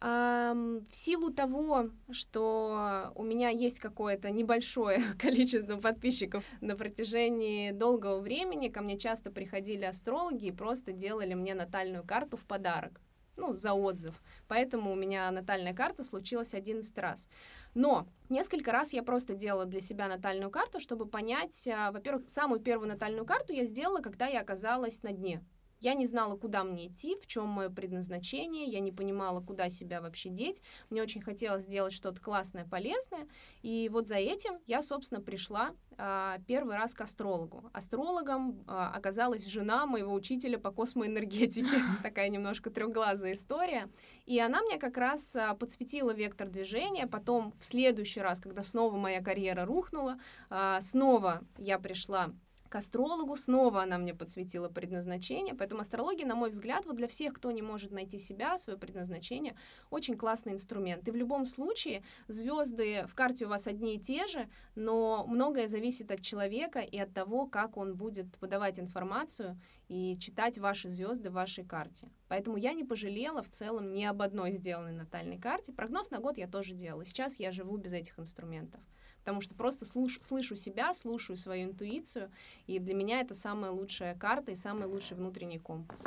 в 0.00 0.84
силу 0.92 1.32
того, 1.32 1.90
что 2.12 3.10
у 3.16 3.24
меня 3.24 3.48
есть 3.48 3.80
какое-то 3.80 4.30
небольшое 4.30 5.02
количество 5.18 5.76
подписчиков 5.76 6.44
на 6.60 6.76
протяжении 6.76 7.72
долгого 7.72 8.20
времени, 8.20 8.68
ко 8.68 8.80
мне 8.80 8.96
часто 8.96 9.32
приходили 9.32 9.84
астрологи 9.84 10.46
и 10.46 10.52
просто 10.52 10.92
делали 10.92 11.34
мне 11.34 11.54
натальную 11.54 12.04
карту 12.04 12.36
в 12.36 12.44
подарок 12.44 13.00
ну, 13.38 13.54
за 13.54 13.72
отзыв. 13.72 14.20
Поэтому 14.48 14.90
у 14.90 14.96
меня 14.96 15.30
натальная 15.30 15.74
карта 15.74 16.02
случилась 16.02 16.54
11 16.54 16.98
раз. 16.98 17.28
Но 17.74 18.08
несколько 18.28 18.72
раз 18.72 18.92
я 18.92 19.02
просто 19.02 19.34
делала 19.34 19.66
для 19.66 19.80
себя 19.80 20.08
натальную 20.08 20.50
карту, 20.50 20.80
чтобы 20.80 21.06
понять, 21.06 21.68
а, 21.68 21.92
во-первых, 21.92 22.28
самую 22.28 22.60
первую 22.60 22.88
натальную 22.88 23.26
карту 23.26 23.52
я 23.52 23.64
сделала, 23.64 24.00
когда 24.00 24.26
я 24.26 24.40
оказалась 24.40 25.02
на 25.02 25.12
дне. 25.12 25.44
Я 25.80 25.94
не 25.94 26.06
знала, 26.06 26.36
куда 26.36 26.64
мне 26.64 26.88
идти, 26.88 27.16
в 27.20 27.26
чем 27.26 27.46
мое 27.48 27.68
предназначение, 27.68 28.66
я 28.66 28.80
не 28.80 28.92
понимала, 28.92 29.40
куда 29.40 29.68
себя 29.68 30.00
вообще 30.00 30.28
деть. 30.28 30.60
Мне 30.90 31.02
очень 31.02 31.20
хотелось 31.20 31.64
сделать 31.64 31.92
что-то 31.92 32.20
классное, 32.20 32.64
полезное. 32.64 33.28
И 33.62 33.88
вот 33.92 34.08
за 34.08 34.16
этим 34.16 34.58
я, 34.66 34.82
собственно, 34.82 35.20
пришла 35.20 35.74
а, 35.96 36.38
первый 36.46 36.76
раз 36.76 36.94
к 36.94 37.00
астрологу. 37.00 37.70
Астрологом 37.72 38.64
а, 38.66 38.90
оказалась 38.90 39.46
жена 39.46 39.86
моего 39.86 40.12
учителя 40.12 40.58
по 40.58 40.70
космоэнергетике. 40.70 41.68
Такая 42.02 42.28
немножко 42.28 42.70
трехглазая 42.70 43.34
история. 43.34 43.88
И 44.26 44.38
она 44.40 44.62
мне 44.62 44.78
как 44.78 44.96
раз 44.96 45.36
а, 45.36 45.54
подсветила 45.54 46.12
вектор 46.12 46.48
движения. 46.48 47.06
Потом 47.06 47.54
в 47.58 47.64
следующий 47.64 48.20
раз, 48.20 48.40
когда 48.40 48.62
снова 48.62 48.96
моя 48.96 49.22
карьера 49.22 49.64
рухнула, 49.64 50.18
а, 50.50 50.80
снова 50.80 51.42
я 51.56 51.78
пришла 51.78 52.32
к 52.68 52.74
астрологу, 52.76 53.36
снова 53.36 53.82
она 53.82 53.98
мне 53.98 54.14
подсветила 54.14 54.68
предназначение, 54.68 55.54
поэтому 55.54 55.80
астрология, 55.80 56.26
на 56.26 56.34
мой 56.34 56.50
взгляд, 56.50 56.86
вот 56.86 56.96
для 56.96 57.08
всех, 57.08 57.34
кто 57.34 57.50
не 57.50 57.62
может 57.62 57.90
найти 57.90 58.18
себя, 58.18 58.58
свое 58.58 58.78
предназначение, 58.78 59.56
очень 59.90 60.16
классный 60.16 60.52
инструмент. 60.52 61.06
И 61.08 61.10
в 61.10 61.16
любом 61.16 61.46
случае 61.46 62.02
звезды 62.28 63.06
в 63.06 63.14
карте 63.14 63.46
у 63.46 63.48
вас 63.48 63.66
одни 63.66 63.96
и 63.96 64.00
те 64.00 64.26
же, 64.26 64.48
но 64.74 65.24
многое 65.26 65.68
зависит 65.68 66.10
от 66.10 66.20
человека 66.20 66.80
и 66.80 66.98
от 66.98 67.12
того, 67.12 67.46
как 67.46 67.76
он 67.76 67.96
будет 67.96 68.36
подавать 68.38 68.78
информацию 68.78 69.58
и 69.88 70.18
читать 70.18 70.58
ваши 70.58 70.90
звезды 70.90 71.30
в 71.30 71.34
вашей 71.34 71.64
карте. 71.64 72.10
Поэтому 72.28 72.58
я 72.58 72.74
не 72.74 72.84
пожалела 72.84 73.42
в 73.42 73.48
целом 73.48 73.92
ни 73.92 74.04
об 74.04 74.20
одной 74.20 74.52
сделанной 74.52 74.92
натальной 74.92 75.38
карте. 75.38 75.72
Прогноз 75.72 76.10
на 76.10 76.18
год 76.18 76.36
я 76.36 76.46
тоже 76.46 76.74
делала. 76.74 77.04
Сейчас 77.04 77.38
я 77.38 77.50
живу 77.50 77.76
без 77.78 77.92
этих 77.92 78.18
инструментов 78.18 78.80
потому 79.28 79.42
что 79.42 79.54
просто 79.54 79.84
слуш, 79.84 80.18
слышу 80.22 80.56
себя, 80.56 80.94
слушаю 80.94 81.36
свою 81.36 81.66
интуицию, 81.66 82.30
и 82.66 82.78
для 82.78 82.94
меня 82.94 83.20
это 83.20 83.34
самая 83.34 83.70
лучшая 83.70 84.14
карта 84.14 84.52
и 84.52 84.54
самый 84.54 84.86
лучший 84.86 85.18
внутренний 85.18 85.58
компас. 85.58 86.02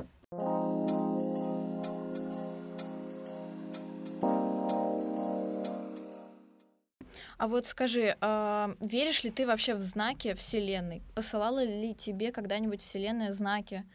А 7.38 7.48
вот 7.48 7.68
скажи, 7.68 8.18
э, 8.20 8.76
веришь 8.80 9.24
ли 9.24 9.30
ты 9.30 9.46
вообще 9.46 9.76
в 9.76 9.82
знаки 9.82 10.34
Вселенной? 10.34 11.04
Посылала 11.14 11.64
ли 11.64 11.94
тебе 11.94 12.32
когда-нибудь 12.32 12.82
Вселенная 12.82 13.32
знаки 13.32 13.86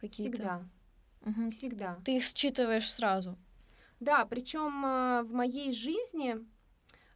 какие-то? 0.00 0.36
Всегда. 0.36 0.64
Угу. 1.24 1.50
Всегда. 1.52 1.98
Ты 2.04 2.16
их 2.16 2.24
считываешь 2.24 2.90
сразу? 2.90 3.38
Да, 4.00 4.24
причем 4.24 4.84
э, 4.84 5.22
в 5.22 5.32
моей 5.32 5.70
жизни 5.70 6.34
а, 6.34 6.55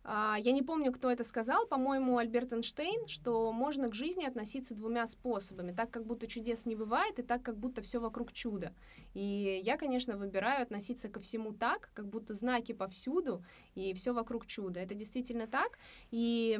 я 0.04 0.52
не 0.52 0.62
помню, 0.62 0.92
кто 0.92 1.11
это 1.11 1.25
сказал, 1.25 1.66
по-моему, 1.66 2.19
Альберт 2.19 2.52
Эйнштейн, 2.52 3.07
что 3.07 3.52
можно 3.52 3.88
к 3.88 3.95
жизни 3.95 4.25
относиться 4.25 4.75
двумя 4.75 5.07
способами, 5.07 5.73
так 5.73 5.90
как 5.90 6.07
будто 6.07 6.26
чудес 6.26 6.66
не 6.66 6.75
бывает, 6.75 7.19
и 7.19 7.23
так 7.23 7.42
как 7.42 7.59
будто 7.59 7.83
все 7.83 7.99
вокруг 7.99 8.33
чудо. 8.33 8.75
И 9.12 9.61
я, 9.62 9.76
конечно, 9.76 10.16
выбираю 10.16 10.62
относиться 10.62 11.09
ко 11.09 11.21
всему 11.21 11.52
так, 11.52 11.90
как 11.95 12.09
будто 12.09 12.35
знаки 12.35 12.73
повсюду, 12.73 13.45
и 13.75 13.92
все 13.95 14.12
вокруг 14.12 14.47
чудо. 14.47 14.80
Это 14.80 14.95
действительно 14.95 15.47
так. 15.47 15.78
И 16.11 16.59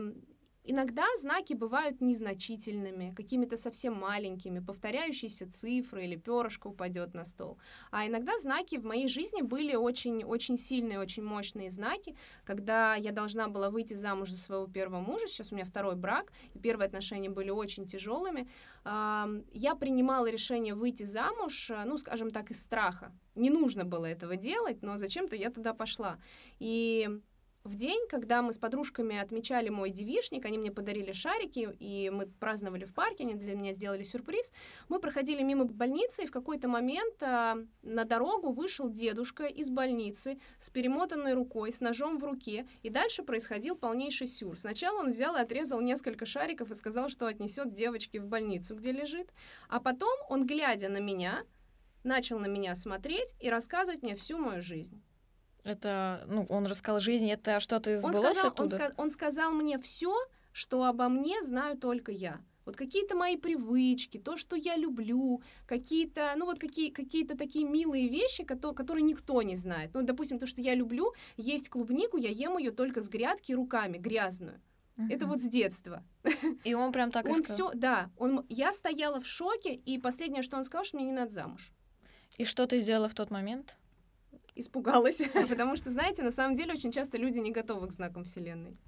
Иногда 0.73 1.05
знаки 1.19 1.55
бывают 1.55 2.01
незначительными, 2.01 3.13
какими-то 3.17 3.57
совсем 3.57 3.95
маленькими, 3.95 4.61
повторяющиеся 4.61 5.51
цифры 5.51 6.05
или 6.05 6.15
перышко 6.15 6.69
упадет 6.69 7.13
на 7.13 7.25
стол. 7.25 7.59
А 7.91 8.07
иногда 8.07 8.39
знаки 8.39 8.79
в 8.79 8.85
моей 8.85 9.09
жизни 9.09 9.43
были 9.43 9.75
очень-очень 9.75 10.57
сильные, 10.57 11.01
очень 11.01 11.25
мощные 11.25 11.71
знаки, 11.71 12.15
когда 12.45 12.95
я 12.95 13.11
должна 13.11 13.49
была 13.49 13.69
выйти 13.69 13.95
замуж 13.95 14.31
за 14.31 14.39
своего 14.39 14.69
первого 14.69 15.01
мужа, 15.01 15.27
сейчас 15.27 15.51
у 15.51 15.57
меня 15.57 15.65
второй 15.65 15.97
брак, 15.97 16.33
и 16.55 16.61
первые 16.61 16.87
отношения 16.87 17.31
были 17.31 17.51
очень 17.51 17.87
тяжелыми. 17.87 18.49
Я 18.85 19.75
принимала 19.77 20.31
решение 20.31 20.77
выйти 20.77 21.03
замуж, 21.03 21.73
ну, 21.85 21.99
скажем 21.99 22.31
так, 22.31 22.53
из 22.53 22.63
страха. 22.63 23.13
Не 23.35 23.51
нужно 23.51 23.85
было 23.85 24.07
этого 24.07 24.37
делать, 24.37 24.83
но 24.83 24.97
зачем-то 24.97 25.35
я 25.35 25.51
туда 25.51 25.75
пошла. 25.75 26.19
И 26.61 27.09
в 27.65 27.77
день, 27.77 28.07
когда 28.09 28.41
мы 28.41 28.53
с 28.53 28.59
подружками 28.59 29.19
отмечали 29.19 29.69
мой 29.69 29.91
девишник, 29.91 30.47
они 30.47 30.59
мне 30.59 30.73
подарили 30.73 31.13
шарики, 31.13 31.69
и 31.79 32.09
мы 32.11 32.27
праздновали 32.27 32.85
в 32.85 32.95
парке, 32.95 33.25
они 33.25 33.35
для 33.35 33.55
меня 33.55 33.73
сделали 33.73 34.03
сюрприз, 34.03 34.53
мы 34.89 34.99
проходили 34.99 35.43
мимо 35.43 35.67
больницы, 35.67 36.23
и 36.23 36.27
в 36.27 36.31
какой-то 36.31 36.69
момент 36.69 37.23
а, 37.23 37.59
на 37.83 38.05
дорогу 38.05 38.51
вышел 38.51 38.89
дедушка 38.89 39.45
из 39.45 39.69
больницы 39.69 40.39
с 40.59 40.71
перемотанной 40.71 41.35
рукой, 41.35 41.71
с 41.71 41.81
ножом 41.81 42.17
в 42.17 42.25
руке, 42.25 42.67
и 42.83 42.89
дальше 42.89 43.23
происходил 43.23 43.77
полнейший 43.77 44.27
сюр. 44.27 44.57
Сначала 44.57 45.01
он 45.01 45.11
взял 45.11 45.37
и 45.37 45.41
отрезал 45.41 45.81
несколько 45.81 46.25
шариков 46.25 46.71
и 46.71 46.75
сказал, 46.75 47.09
что 47.09 47.27
отнесет 47.27 47.75
девочке 47.75 48.21
в 48.21 48.27
больницу, 48.27 48.75
где 48.75 48.93
лежит, 48.93 49.33
а 49.69 49.81
потом 49.81 50.19
он, 50.31 50.47
глядя 50.47 50.89
на 50.89 50.99
меня, 50.99 51.45
начал 52.05 52.39
на 52.39 52.47
меня 52.47 52.75
смотреть 52.75 53.35
и 53.39 53.51
рассказывать 53.51 54.03
мне 54.03 54.15
всю 54.15 54.39
мою 54.39 54.63
жизнь. 54.63 55.03
Это, 55.65 56.25
ну, 56.27 56.47
он 56.49 56.67
рассказал 56.67 57.01
жизнь, 57.01 57.31
это 57.31 57.61
что-то 57.61 57.91
из 57.91 58.05
он 58.05 58.15
сказал, 58.15 58.55
Он, 58.57 58.67
ска- 58.67 58.95
он 58.97 59.11
сказал 59.11 59.53
мне 59.53 59.79
все, 59.79 60.15
что 60.53 60.85
обо 60.85 61.09
мне 61.09 61.43
знаю 61.43 61.77
только 61.77 62.13
я. 62.13 62.41
Вот 62.67 62.77
какие-то 62.77 63.17
мои 63.17 63.37
привычки, 63.37 64.19
то, 64.19 64.37
что 64.37 64.55
я 64.55 64.77
люблю, 64.77 65.43
какие-то, 65.67 66.33
ну 66.37 66.45
вот 66.45 66.59
какие, 66.59 66.91
какие-то 66.91 67.37
такие 67.37 67.67
милые 67.67 68.09
вещи, 68.09 68.45
которые, 68.45 68.77
которые 68.77 69.03
никто 69.03 69.43
не 69.43 69.57
знает. 69.57 69.91
Ну, 69.95 70.03
допустим, 70.03 70.39
то, 70.39 70.47
что 70.47 70.61
я 70.61 70.75
люблю, 70.75 71.13
есть 71.37 71.69
клубнику, 71.69 72.17
я 72.17 72.29
ем 72.29 72.59
ее 72.59 72.71
только 72.71 73.03
с 73.03 73.09
грядки 73.09 73.53
руками, 73.53 73.99
грязную. 73.99 74.61
Uh-huh. 74.97 75.13
Это 75.13 75.27
вот 75.27 75.41
с 75.41 75.49
детства. 75.49 76.05
И 76.65 76.75
он 76.75 76.93
прям 76.93 77.11
так 77.11 77.27
он 77.27 77.43
все, 77.43 77.73
да, 77.75 78.11
он, 78.17 78.47
я 78.49 78.73
стояла 78.73 79.21
в 79.21 79.27
шоке, 79.27 79.75
и 79.75 79.99
последнее, 79.99 80.43
что 80.43 80.57
он 80.57 80.65
сказал, 80.65 80.85
что 80.85 80.97
мне 80.99 81.07
не 81.07 81.13
надо 81.13 81.33
замуж. 81.33 81.73
И 82.37 82.45
что 82.45 82.67
ты 82.67 82.79
сделала 82.79 83.09
в 83.09 83.15
тот 83.15 83.31
момент? 83.31 83.80
Испугалась, 84.61 85.23
потому 85.49 85.77
что, 85.77 85.91
знаете, 85.91 86.23
на 86.23 86.33
самом 86.33 86.55
деле 86.55 86.73
очень 86.73 86.93
часто 86.93 87.19
люди 87.19 87.39
не 87.39 87.51
готовы 87.51 87.89
к 87.89 87.93
знакам 87.93 88.25
Вселенной. 88.25 88.79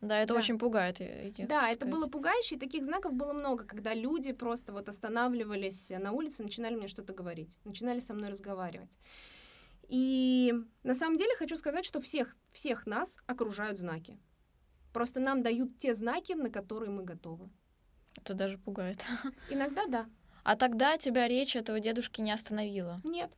Да, 0.00 0.18
это 0.18 0.32
да. 0.32 0.40
очень 0.40 0.58
пугает. 0.58 0.98
да, 1.46 1.70
это 1.70 1.84
было 1.84 2.06
пугающе, 2.06 2.54
и 2.54 2.58
таких 2.58 2.84
знаков 2.84 3.12
было 3.12 3.34
много, 3.34 3.64
когда 3.64 3.92
люди 3.92 4.32
просто 4.32 4.72
вот 4.72 4.88
останавливались 4.88 5.90
на 5.90 6.12
улице, 6.12 6.42
начинали 6.42 6.74
мне 6.74 6.88
что-то 6.88 7.12
говорить, 7.12 7.58
начинали 7.64 8.00
со 8.00 8.14
мной 8.14 8.30
разговаривать. 8.30 8.98
И 9.88 10.54
на 10.84 10.94
самом 10.94 11.18
деле 11.18 11.34
хочу 11.36 11.56
сказать, 11.56 11.84
что 11.84 12.00
всех, 12.00 12.36
всех 12.52 12.86
нас 12.86 13.18
окружают 13.26 13.78
знаки. 13.78 14.18
Просто 14.92 15.20
нам 15.20 15.42
дают 15.42 15.78
те 15.78 15.94
знаки, 15.94 16.32
на 16.32 16.48
которые 16.48 16.90
мы 16.90 17.02
готовы. 17.02 17.50
Это 18.16 18.34
даже 18.34 18.56
пугает. 18.56 19.04
Иногда 19.50 19.86
да. 19.86 20.06
А 20.44 20.56
тогда 20.56 20.96
тебя 20.96 21.28
речь 21.28 21.56
этого 21.56 21.80
дедушки 21.80 22.20
не 22.20 22.32
остановила? 22.32 23.00
Нет. 23.04 23.32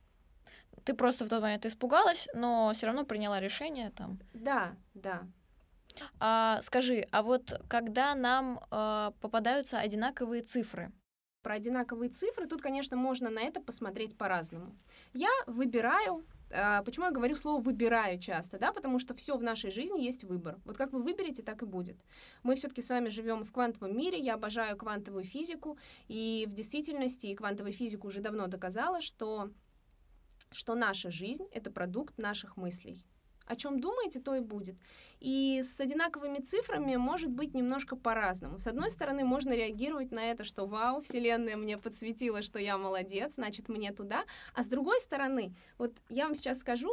Ты 0.85 0.93
просто 0.93 1.25
в 1.25 1.29
тот 1.29 1.41
момент 1.41 1.65
испугалась, 1.65 2.27
но 2.33 2.71
все 2.73 2.87
равно 2.87 3.05
приняла 3.05 3.39
решение 3.39 3.91
там. 3.91 4.19
Да, 4.33 4.75
да. 4.93 5.23
А, 6.19 6.61
скажи, 6.61 7.07
а 7.11 7.21
вот 7.21 7.61
когда 7.67 8.15
нам 8.15 8.59
а, 8.71 9.11
попадаются 9.21 9.79
одинаковые 9.79 10.41
цифры? 10.41 10.91
Про 11.43 11.55
одинаковые 11.55 12.09
цифры 12.09 12.47
тут, 12.47 12.61
конечно, 12.61 12.95
можно 12.95 13.29
на 13.29 13.39
это 13.39 13.61
посмотреть 13.61 14.17
по-разному. 14.17 14.75
Я 15.13 15.29
выбираю 15.45 16.25
а, 16.53 16.83
Почему 16.83 17.05
я 17.05 17.11
говорю 17.11 17.35
слово 17.35 17.59
«выбираю» 17.61 18.19
часто? 18.19 18.59
Да, 18.59 18.71
потому 18.71 18.99
что 18.99 19.13
все 19.13 19.35
в 19.37 19.43
нашей 19.43 19.71
жизни 19.71 20.01
есть 20.01 20.23
выбор. 20.23 20.59
Вот 20.65 20.77
как 20.77 20.93
вы 20.93 21.01
выберете, 21.01 21.41
так 21.41 21.63
и 21.63 21.65
будет. 21.65 21.97
Мы 22.43 22.55
все-таки 22.55 22.81
с 22.81 22.89
вами 22.89 23.09
живем 23.09 23.43
в 23.43 23.51
квантовом 23.51 23.97
мире, 23.97 24.19
я 24.19 24.35
обожаю 24.35 24.77
квантовую 24.77 25.23
физику, 25.23 25.77
и 26.07 26.45
в 26.47 26.53
действительности 26.53 27.27
и 27.27 27.35
квантовая 27.35 27.71
физика 27.71 28.05
уже 28.05 28.21
давно 28.21 28.47
доказала, 28.47 29.01
что 29.01 29.49
что 30.53 30.75
наша 30.75 31.11
жизнь— 31.11 31.45
это 31.51 31.71
продукт 31.71 32.17
наших 32.17 32.57
мыслей. 32.57 33.05
О 33.45 33.55
чем 33.55 33.79
думаете, 33.79 34.21
то 34.21 34.35
и 34.35 34.39
будет. 34.39 34.75
И 35.19 35.61
с 35.63 35.79
одинаковыми 35.81 36.39
цифрами 36.39 36.95
может 36.95 37.29
быть 37.29 37.53
немножко 37.53 37.95
по-разному. 37.97 38.57
С 38.57 38.67
одной 38.67 38.89
стороны, 38.89 39.25
можно 39.25 39.53
реагировать 39.53 40.11
на 40.11 40.31
это, 40.31 40.43
что 40.45 40.65
вау, 40.65 41.01
Вселенная 41.01 41.57
мне 41.57 41.77
подсветила, 41.77 42.41
что 42.41 42.57
я 42.57 42.77
молодец, 42.77 43.35
значит, 43.35 43.67
мне 43.67 43.91
туда. 43.91 44.23
А 44.53 44.63
с 44.63 44.67
другой 44.67 45.01
стороны, 45.01 45.53
вот 45.77 45.93
я 46.09 46.25
вам 46.25 46.35
сейчас 46.35 46.59
скажу, 46.59 46.89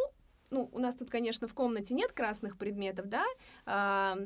ну, 0.51 0.69
у 0.73 0.81
нас 0.81 0.97
тут, 0.97 1.09
конечно, 1.09 1.47
в 1.47 1.55
комнате 1.55 1.95
нет 1.95 2.13
красных 2.13 2.59
предметов, 2.59 3.07
да, 3.07 3.25
а, 3.65 4.19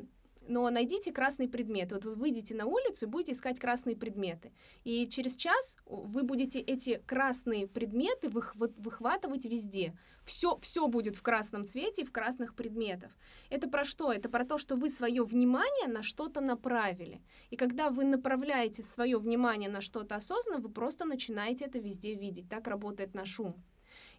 но 0.48 0.68
найдите 0.70 1.12
красный 1.12 1.48
предмет. 1.48 1.92
Вот 1.92 2.04
вы 2.04 2.14
выйдете 2.14 2.54
на 2.54 2.66
улицу 2.66 3.07
и 3.07 3.09
будете 3.09 3.33
искать 3.33 3.59
красные 3.59 3.96
предметы. 3.96 4.52
И 4.85 5.09
через 5.09 5.37
час 5.37 5.76
вы 5.87 6.22
будете 6.22 6.61
эти 6.61 7.02
красные 7.07 7.66
предметы 7.66 8.28
выхватывать 8.28 9.44
везде. 9.46 9.96
Все, 10.24 10.57
все 10.57 10.88
будет 10.88 11.16
в 11.16 11.22
красном 11.22 11.66
цвете 11.66 12.02
и 12.02 12.04
в 12.04 12.12
красных 12.12 12.54
предметах. 12.54 13.12
Это 13.50 13.68
про 13.68 13.85
что? 13.85 14.12
Это 14.12 14.28
про 14.28 14.44
то, 14.44 14.57
что 14.57 14.74
вы 14.74 14.88
свое 14.88 15.22
внимание 15.22 15.87
на 15.87 16.02
что-то 16.02 16.40
направили. 16.40 17.20
И 17.50 17.57
когда 17.57 17.90
вы 17.90 18.04
направляете 18.04 18.83
свое 18.83 19.18
внимание 19.18 19.68
на 19.68 19.80
что-то 19.80 20.16
осознанно, 20.16 20.61
вы 20.61 20.70
просто 20.70 21.04
начинаете 21.04 21.66
это 21.66 21.78
везде 21.78 22.14
видеть. 22.14 22.48
Так 22.48 22.68
работает 22.68 23.14
наш 23.14 23.38
ум. 23.38 23.62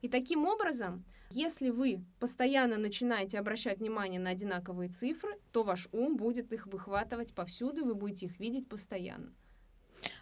И 0.01 0.07
таким 0.07 0.45
образом, 0.45 1.03
если 1.31 1.69
вы 1.69 2.05
постоянно 2.19 2.77
начинаете 2.77 3.39
обращать 3.39 3.79
внимание 3.79 4.19
на 4.19 4.29
одинаковые 4.29 4.89
цифры, 4.89 5.37
то 5.55 5.63
ваш 5.63 5.87
ум 5.93 6.17
будет 6.17 6.51
их 6.51 6.67
выхватывать 6.67 7.33
повсюду, 7.33 7.85
вы 7.85 7.95
будете 7.95 8.25
их 8.25 8.41
видеть 8.41 8.67
постоянно. 8.67 9.31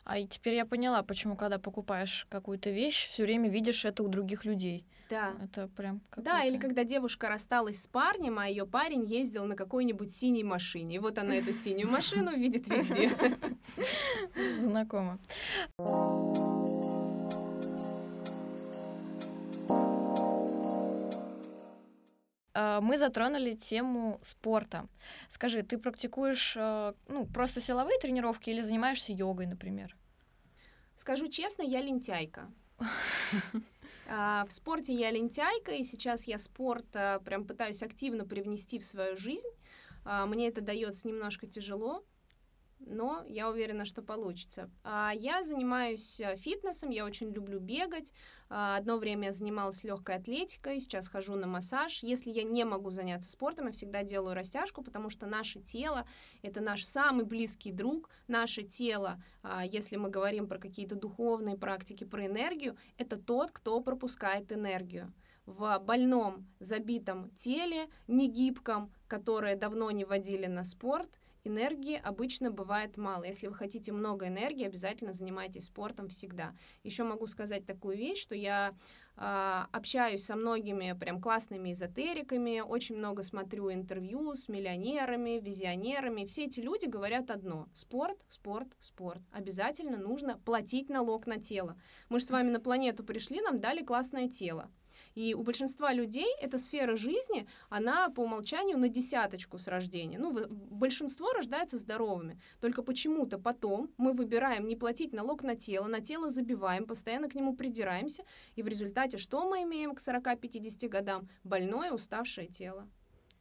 А 0.03 0.19
и 0.19 0.27
теперь 0.27 0.53
я 0.53 0.63
поняла, 0.63 1.01
почему, 1.01 1.35
когда 1.35 1.57
покупаешь 1.57 2.27
какую-то 2.29 2.69
вещь, 2.69 3.07
все 3.07 3.23
время 3.23 3.49
видишь 3.49 3.83
это 3.83 4.03
у 4.03 4.09
других 4.09 4.45
людей. 4.45 4.85
Да. 5.09 5.33
Это 5.43 5.67
прям 5.69 6.01
Да, 6.17 6.43
или 6.43 6.59
когда 6.59 6.83
девушка 6.83 7.29
рассталась 7.29 7.81
с 7.81 7.87
парнем, 7.87 8.37
а 8.37 8.47
ее 8.47 8.67
парень 8.67 9.05
ездил 9.05 9.45
на 9.45 9.55
какой-нибудь 9.55 10.11
синей 10.11 10.43
машине. 10.43 10.97
И 10.97 10.99
вот 10.99 11.17
она 11.17 11.35
эту 11.35 11.51
синюю 11.51 11.89
машину 11.89 12.37
видит 12.37 12.67
везде. 12.67 13.09
Знакомо. 14.59 15.17
Мы 22.55 22.97
затронули 22.97 23.53
тему 23.53 24.19
спорта. 24.21 24.87
Скажи, 25.27 25.63
ты 25.63 25.77
практикуешь 25.77 26.55
э, 26.55 26.93
ну, 27.07 27.25
просто 27.25 27.61
силовые 27.61 27.97
тренировки 27.99 28.49
или 28.51 28.61
занимаешься 28.61 29.11
йогой, 29.11 29.47
например? 29.47 29.95
Скажу 30.95 31.27
честно, 31.27 31.63
я 31.63 31.81
лентяйка. 31.81 32.51
А, 34.05 34.45
в 34.45 34.51
спорте 34.51 34.93
я 34.93 35.11
лентяйка, 35.11 35.71
и 35.71 35.81
сейчас 35.81 36.27
я 36.27 36.37
спорт 36.37 36.85
а, 36.93 37.19
прям 37.19 37.45
пытаюсь 37.45 37.81
активно 37.81 38.25
привнести 38.25 38.77
в 38.77 38.83
свою 38.83 39.15
жизнь. 39.15 39.47
А, 40.03 40.25
мне 40.25 40.49
это 40.49 40.59
дается 40.59 41.07
немножко 41.07 41.47
тяжело, 41.47 42.03
но 42.85 43.23
я 43.27 43.49
уверена, 43.49 43.85
что 43.85 44.01
получится. 44.01 44.69
А, 44.83 45.11
я 45.15 45.43
занимаюсь 45.43 46.19
э, 46.19 46.35
фитнесом, 46.37 46.89
я 46.89 47.05
очень 47.05 47.31
люблю 47.31 47.59
бегать. 47.59 48.13
А, 48.49 48.77
одно 48.77 48.97
время 48.97 49.25
я 49.27 49.31
занималась 49.31 49.83
легкой 49.83 50.17
атлетикой, 50.17 50.79
сейчас 50.79 51.07
хожу 51.07 51.35
на 51.35 51.47
массаж. 51.47 52.03
Если 52.03 52.29
я 52.29 52.43
не 52.43 52.65
могу 52.65 52.91
заняться 52.91 53.31
спортом, 53.31 53.67
я 53.67 53.71
всегда 53.71 54.03
делаю 54.03 54.35
растяжку, 54.35 54.83
потому 54.83 55.09
что 55.09 55.25
наше 55.25 55.59
тело— 55.59 56.05
это 56.41 56.61
наш 56.61 56.83
самый 56.83 57.25
близкий 57.25 57.71
друг. 57.71 58.09
Наше 58.27 58.63
тело, 58.63 59.21
а, 59.41 59.65
если 59.65 59.95
мы 59.95 60.09
говорим 60.09 60.47
про 60.47 60.59
какие-то 60.59 60.95
духовные 60.95 61.57
практики, 61.57 62.03
про 62.03 62.25
энергию, 62.25 62.77
это 62.97 63.17
тот, 63.17 63.51
кто 63.51 63.79
пропускает 63.81 64.51
энергию 64.51 65.13
в 65.45 65.77
больном, 65.79 66.47
забитом 66.59 67.29
теле, 67.31 67.89
негибком, 68.07 68.91
которое 69.07 69.55
давно 69.55 69.91
не 69.91 70.05
водили 70.05 70.45
на 70.45 70.63
спорт, 70.63 71.19
энергии 71.43 71.99
обычно 72.03 72.51
бывает 72.51 72.97
мало. 72.97 73.23
Если 73.23 73.47
вы 73.47 73.53
хотите 73.53 73.91
много 73.91 74.27
энергии, 74.27 74.65
обязательно 74.65 75.13
занимайтесь 75.13 75.65
спортом 75.65 76.09
всегда. 76.09 76.55
Еще 76.83 77.03
могу 77.03 77.27
сказать 77.27 77.65
такую 77.65 77.97
вещь, 77.97 78.21
что 78.21 78.35
я 78.35 78.73
э, 79.15 79.65
общаюсь 79.71 80.23
со 80.23 80.35
многими 80.35 80.95
прям 80.99 81.21
классными 81.21 81.71
эзотериками, 81.71 82.61
очень 82.61 82.97
много 82.97 83.23
смотрю 83.23 83.71
интервью 83.71 84.35
с 84.35 84.47
миллионерами, 84.47 85.39
визионерами. 85.39 86.25
Все 86.25 86.45
эти 86.45 86.59
люди 86.59 86.85
говорят 86.85 87.29
одно. 87.29 87.67
Спорт, 87.73 88.17
спорт, 88.29 88.69
спорт. 88.79 89.21
Обязательно 89.31 89.97
нужно 89.97 90.37
платить 90.37 90.89
налог 90.89 91.27
на 91.27 91.39
тело. 91.39 91.77
Мы 92.09 92.19
же 92.19 92.25
с 92.25 92.31
вами 92.31 92.49
на 92.49 92.59
планету 92.59 93.03
пришли, 93.03 93.41
нам 93.41 93.57
дали 93.59 93.83
классное 93.83 94.29
тело. 94.29 94.71
И 95.15 95.33
у 95.33 95.43
большинства 95.43 95.93
людей 95.93 96.27
эта 96.39 96.57
сфера 96.57 96.95
жизни, 96.95 97.47
она 97.69 98.09
по 98.09 98.21
умолчанию 98.21 98.77
на 98.77 98.89
десяточку 98.89 99.57
с 99.57 99.67
рождения. 99.67 100.17
Ну, 100.19 100.33
большинство 100.49 101.31
рождается 101.33 101.77
здоровыми. 101.77 102.39
Только 102.61 102.81
почему-то 102.81 103.37
потом 103.37 103.91
мы 103.97 104.13
выбираем 104.13 104.67
не 104.67 104.75
платить 104.75 105.13
налог 105.13 105.43
на 105.43 105.55
тело, 105.55 105.87
на 105.87 106.01
тело 106.01 106.29
забиваем, 106.29 106.85
постоянно 106.85 107.29
к 107.29 107.35
нему 107.35 107.55
придираемся. 107.55 108.23
И 108.55 108.63
в 108.63 108.67
результате 108.67 109.17
что 109.17 109.47
мы 109.47 109.63
имеем 109.63 109.95
к 109.95 109.99
40-50 109.99 110.87
годам? 110.87 111.29
Больное, 111.43 111.91
уставшее 111.91 112.47
тело. 112.47 112.87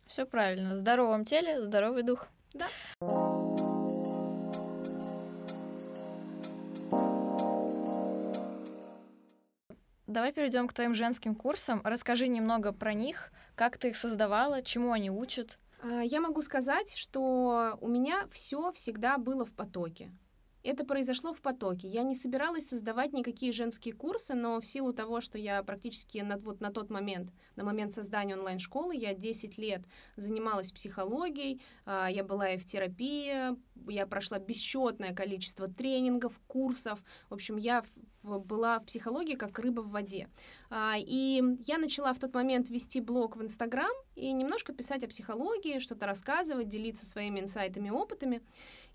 Все 0.07 0.27
правильно. 0.27 0.75
В 0.75 0.77
здоровом 0.77 1.25
теле 1.25 1.63
здоровый 1.63 2.03
дух. 2.03 2.29
Да. 2.53 2.69
Давай 10.13 10.31
перейдем 10.31 10.69
к 10.69 10.75
твоим 10.75 10.95
женским 10.95 11.35
курсам. 11.35 11.81
Расскажи 11.85 12.29
немного 12.29 12.73
про 12.73 12.93
них, 12.93 13.33
как 13.55 13.79
ты 13.79 13.89
их 13.89 13.97
создавала, 13.97 14.63
чему 14.63 14.93
они 14.93 15.11
учат. 15.11 15.59
А, 15.83 16.03
я 16.03 16.21
могу 16.21 16.43
сказать, 16.43 16.95
что 16.95 17.79
у 17.81 17.89
меня 17.89 18.27
все 18.31 18.71
всегда 18.73 19.17
было 19.17 19.47
в 19.47 19.55
потоке. 19.55 20.11
Это 20.63 20.85
произошло 20.85 21.33
в 21.33 21.41
потоке. 21.41 21.89
Я 21.89 22.05
не 22.05 22.15
собиралась 22.15 22.69
создавать 22.69 23.13
никакие 23.13 23.53
женские 23.53 23.95
курсы, 23.95 24.35
но 24.35 24.61
в 24.61 24.67
силу 24.67 24.93
того, 24.93 25.21
что 25.21 25.37
я 25.37 25.63
практически 25.63 26.19
на, 26.19 26.39
вот 26.39 26.61
на 26.61 26.71
тот 26.71 26.89
момент, 26.89 27.33
на 27.57 27.65
момент 27.65 27.93
создания 27.93 28.37
онлайн-школы, 28.37 28.95
я 28.95 29.13
10 29.13 29.59
лет 29.59 29.83
занималась 30.17 30.71
психологией, 30.71 31.61
а, 31.85 32.09
я 32.09 32.23
была 32.23 32.51
и 32.51 32.59
в 32.59 32.65
терапии, 32.65 33.57
я 33.91 34.07
прошла 34.07 34.39
бесчетное 34.39 35.15
количество 35.15 35.69
тренингов, 35.69 36.39
курсов. 36.47 37.03
В 37.29 37.35
общем, 37.35 37.57
я 37.57 37.83
была 38.23 38.79
в 38.79 38.87
психологии 38.87 39.35
как 39.35 39.59
рыба 39.59 39.81
в 39.81 39.91
воде. 39.91 40.29
А, 40.71 40.95
и 40.97 41.43
я 41.67 41.79
начала 41.79 42.13
в 42.15 42.19
тот 42.19 42.35
момент 42.35 42.71
вести 42.71 43.01
блог 43.01 43.37
в 43.37 43.43
Инстаграм 43.43 43.91
и 44.15 44.33
немножко 44.33 44.73
писать 44.73 45.03
о 45.05 45.09
психологии, 45.09 45.81
что-то 45.81 46.07
рассказывать, 46.07 46.69
делиться 46.69 47.05
своими 47.05 47.41
инсайтами, 47.41 47.91
опытами. 47.91 48.43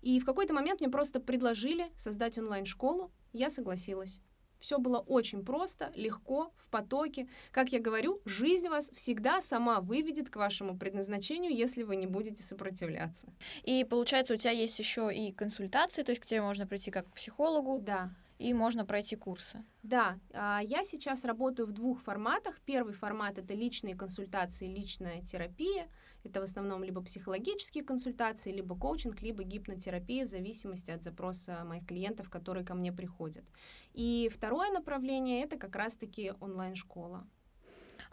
И 0.02 0.20
в 0.20 0.24
какой-то 0.24 0.54
момент 0.54 0.80
мне 0.80 0.88
просто 0.88 1.20
предложили 1.20 1.90
создать 1.96 2.38
онлайн-школу. 2.38 3.10
Я 3.32 3.50
согласилась. 3.50 4.20
Все 4.60 4.78
было 4.78 4.98
очень 4.98 5.44
просто, 5.44 5.92
легко, 5.94 6.52
в 6.56 6.68
потоке. 6.68 7.28
Как 7.52 7.70
я 7.70 7.78
говорю, 7.78 8.20
жизнь 8.24 8.68
вас 8.68 8.90
всегда 8.94 9.40
сама 9.40 9.80
выведет 9.80 10.30
к 10.30 10.36
вашему 10.36 10.76
предназначению, 10.76 11.54
если 11.54 11.84
вы 11.84 11.96
не 11.96 12.06
будете 12.06 12.42
сопротивляться. 12.42 13.28
И 13.62 13.84
получается, 13.84 14.34
у 14.34 14.36
тебя 14.36 14.50
есть 14.50 14.78
еще 14.78 15.14
и 15.14 15.32
консультации, 15.32 16.02
то 16.02 16.10
есть 16.10 16.20
к 16.20 16.26
тебе 16.26 16.42
можно 16.42 16.66
прийти 16.66 16.90
как 16.90 17.08
к 17.08 17.14
психологу. 17.14 17.78
Да 17.80 18.10
и 18.38 18.54
можно 18.54 18.84
пройти 18.84 19.16
курсы. 19.16 19.64
Да, 19.82 20.18
а, 20.32 20.60
я 20.62 20.84
сейчас 20.84 21.24
работаю 21.24 21.66
в 21.66 21.72
двух 21.72 22.00
форматах. 22.00 22.60
Первый 22.64 22.94
формат— 22.94 23.38
это 23.38 23.54
личные 23.54 23.96
консультации, 23.96 24.66
личная 24.66 25.22
терапия. 25.22 25.88
Это 26.24 26.40
в 26.40 26.44
основном 26.44 26.84
либо 26.84 27.02
психологические 27.02 27.84
консультации, 27.84 28.52
либо 28.52 28.76
коучинг, 28.76 29.22
либо 29.22 29.42
гипнотерапия, 29.42 30.24
в 30.24 30.28
зависимости 30.28 30.90
от 30.90 31.02
запроса 31.02 31.64
моих 31.64 31.86
клиентов, 31.86 32.30
которые 32.30 32.64
ко 32.64 32.74
мне 32.74 32.92
приходят. 32.92 33.44
И 33.92 34.30
второе 34.32 34.70
направление— 34.70 35.42
это 35.44 35.56
как 35.56 35.74
раз-таки 35.74 36.32
онлайн-школа. 36.40 37.26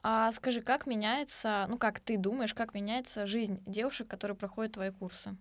А 0.02 0.32
скажи, 0.34 0.62
как 0.62 0.86
меняется, 0.86 1.66
ну 1.68 1.78
как 1.78 2.00
ты 2.00 2.18
думаешь, 2.18 2.54
как 2.54 2.74
меняется 2.74 3.26
жизнь 3.26 3.62
девушек, 3.66 4.08
которые 4.08 4.38
проходят 4.38 4.74
твои 4.74 4.92
курсы? 4.92 5.36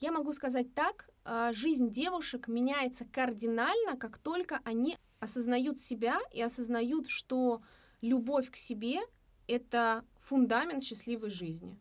Я 0.00 0.12
могу 0.12 0.32
сказать 0.32 0.74
так, 0.74 1.10
а, 1.24 1.52
жизнь 1.52 1.90
девушек 1.90 2.48
меняется 2.48 3.04
кардинально, 3.04 3.96
как 3.98 4.18
только 4.18 4.60
они 4.64 4.96
осознают 5.20 5.80
себя 5.80 6.18
и 6.32 6.40
осознают, 6.40 7.08
что 7.08 7.62
любовь 8.00 8.50
к 8.50 8.56
себе— 8.56 9.00
это 9.48 10.04
фундамент 10.16 10.82
счастливой 10.82 11.30
жизни. 11.30 11.78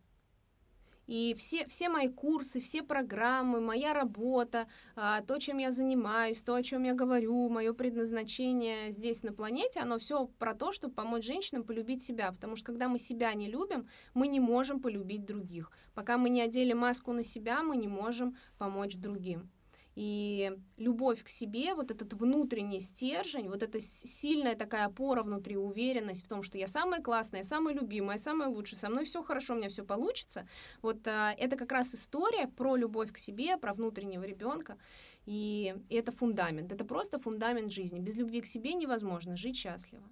И 1.08 1.34
все, 1.38 1.65
все 1.67 1.88
мои 1.89 2.10
курсы, 2.10 2.60
все 2.60 2.84
программы, 2.84 3.62
моя 3.62 3.93
работа, 3.93 4.67
а, 4.96 5.22
то, 5.22 5.39
чем 5.39 5.58
я 5.58 5.72
занимаюсь, 5.72 6.43
то, 6.43 6.54
о 6.54 6.62
чем 6.62 6.84
я 6.84 6.93
говорю, 6.93 7.48
мое 7.48 7.74
предназначение 7.74 8.91
здесь 8.91 9.24
на 9.24 9.32
планете, 9.32 9.80
оно 9.80 9.98
все 9.98 10.28
про 10.38 10.54
то, 10.54 10.74
чтобы 10.74 10.93
помочь 10.93 11.26
женщинам 11.26 11.63
полюбить 11.63 12.04
себя. 12.04 12.32
Потому 12.32 12.58
что 12.58 12.67
когда 12.67 12.89
мы 12.89 13.00
себя 13.00 13.34
не 13.34 13.50
любим, 13.50 13.88
мы 14.13 14.28
не 14.28 14.41
можем 14.41 14.82
полюбить 14.82 15.26
других. 15.26 15.72
Пока 15.93 16.17
мы 16.17 16.30
не 16.30 16.41
одели 16.41 16.74
маску 16.74 17.13
на 17.13 17.24
себя, 17.24 17.63
мы 17.63 17.78
не 17.78 17.88
можем 17.88 18.36
помочь 18.58 18.98
другим. 18.98 19.50
И 19.97 20.55
любовь 20.77 21.23
к 21.23 21.27
себе, 21.27 21.73
вот 21.73 21.89
этот 21.89 22.13
внутренний 22.13 22.79
стержень, 22.79 23.49
вот 23.49 23.63
эта 23.63 23.79
сильная 23.81 24.55
такая 24.55 24.86
опора 24.86 25.23
внутри, 25.23 25.57
уверенность 25.57 26.23
в 26.23 26.29
том, 26.29 26.43
что 26.43 26.60
я 26.60 26.67
самая 26.67 27.01
классная, 27.01 27.41
самая 27.41 27.73
любимая, 27.73 28.19
самая 28.19 28.47
лучшая, 28.47 28.79
со 28.79 28.89
мной 28.89 29.05
все 29.05 29.23
хорошо, 29.23 29.55
у 29.55 29.57
меня 29.57 29.69
все 29.69 29.83
получится. 29.83 30.47
Вот 30.83 31.07
а, 31.07 31.33
это 31.36 31.55
как 31.55 31.71
раз 31.71 31.95
история 31.95 32.47
про 32.47 32.75
любовь 32.75 33.12
к 33.12 33.17
себе, 33.17 33.57
про 33.57 33.73
внутреннего 33.73 34.23
ребенка. 34.23 34.77
И, 35.25 35.75
и 35.89 35.95
это 35.95 36.12
фундамент, 36.12 36.71
это 36.71 36.86
просто 36.86 37.17
фундамент 37.17 37.71
жизни. 37.71 37.99
Без 37.99 38.17
любви 38.17 38.41
к 38.41 38.45
себе 38.45 38.75
невозможно 38.75 39.36
жить 39.36 39.57
счастливо. 39.57 40.03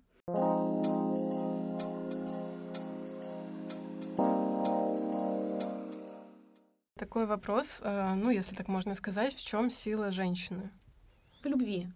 Такой 6.98 7.26
вопрос, 7.26 7.82
э, 7.84 8.14
ну, 8.16 8.30
если 8.30 8.56
так 8.56 8.70
можно 8.70 8.96
сказать, 8.96 9.36
в 9.36 9.46
чем 9.46 9.70
сила 9.70 10.12
женщины? 10.12 10.72
В 11.44 11.46
любви. 11.46 11.90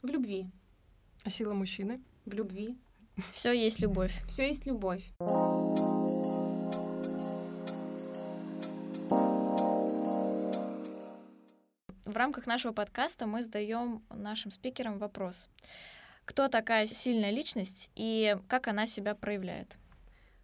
В 0.00 0.06
любви. 0.06 0.46
А 1.24 1.28
сила 1.28 1.54
мужчины? 1.54 2.00
В 2.24 2.32
любви. 2.34 2.78
Все 3.32 3.52
есть 3.52 3.80
любовь. 3.80 4.12
Все 4.28 4.46
есть 4.46 4.64
любовь. 4.66 5.02
В 12.04 12.16
рамках 12.16 12.46
нашего 12.46 12.72
подкаста 12.72 13.26
мы 13.26 13.42
задаем 13.42 14.04
нашим 14.08 14.52
спикерам 14.52 15.00
вопрос. 15.00 15.48
Кто 16.24 16.46
такая 16.46 16.86
сильная 16.86 17.32
личность 17.32 17.90
и 17.96 18.36
как 18.46 18.68
она 18.68 18.86
себя 18.86 19.16
проявляет? 19.16 19.78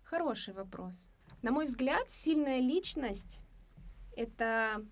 Хороший 0.03 0.53
вопрос. 0.53 1.13
На 1.43 1.53
мой 1.53 1.65
взгляд, 1.65 2.11
сильная 2.11 2.61
личность— 2.61 3.41
это 4.17 4.87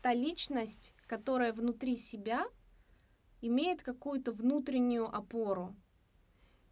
та 0.00 0.14
личность, 0.14 0.94
которая 1.06 1.52
внутри 1.52 1.96
себя 1.96 2.46
имеет 3.42 3.82
какую-то 3.82 4.32
внутреннюю 4.32 5.14
опору. 5.14 5.76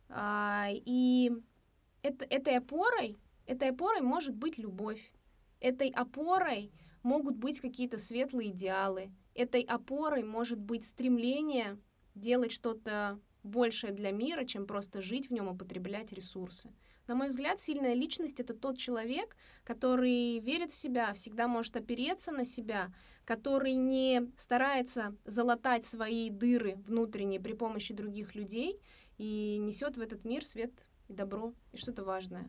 А, 0.09 0.69
и 0.71 1.31
это, 2.03 2.25
этой 2.25 2.57
опорой, 2.57 3.19
этой 3.47 3.71
опорой 3.71 4.01
может 4.01 4.35
быть 4.35 4.57
любовь. 4.57 5.12
Этой 5.61 5.90
опорой 5.90 6.73
могут 7.03 7.37
быть 7.37 7.61
какие-то 7.61 7.99
светлые 7.99 8.51
идеалы. 8.51 9.11
Этой 9.35 9.61
опорой 9.62 10.25
может 10.25 10.59
быть 10.59 10.87
стремление 10.87 11.79
делать 12.14 12.53
что-то 12.53 13.21
большее 13.43 13.93
для 13.93 14.11
мира, 14.11 14.45
чем 14.45 14.66
просто 14.66 15.03
жить 15.03 15.29
в 15.29 15.33
нем 15.33 15.55
и 15.55 15.59
потреблять 15.59 16.12
ресурсы. 16.12 16.73
На 17.11 17.16
мой 17.16 17.27
взгляд, 17.27 17.59
сильная 17.59 17.94
личность— 17.94 18.38
это 18.38 18.55
тот 18.55 18.79
человек, 18.79 19.37
который 19.64 20.38
верит 20.38 20.70
в 20.70 20.77
себя, 20.77 21.12
всегда 21.12 21.49
может 21.49 21.77
опереться 21.77 22.31
на 22.31 22.44
себя, 22.44 22.92
который 23.25 23.75
не 23.75 24.31
старается 24.37 25.16
залатать 25.25 25.85
свои 25.85 26.31
дыры 26.31 26.77
внутренние 26.87 27.40
при 27.40 27.55
помощи 27.55 27.92
других 27.92 28.37
людей 28.37 28.79
и 29.18 29.59
несет 29.59 29.96
в 29.96 30.01
этот 30.01 30.25
мир 30.25 30.44
свет 30.44 30.70
и 31.09 31.12
добро, 31.12 31.53
и 31.73 31.79
что-то 31.79 32.05
важное. 32.05 32.49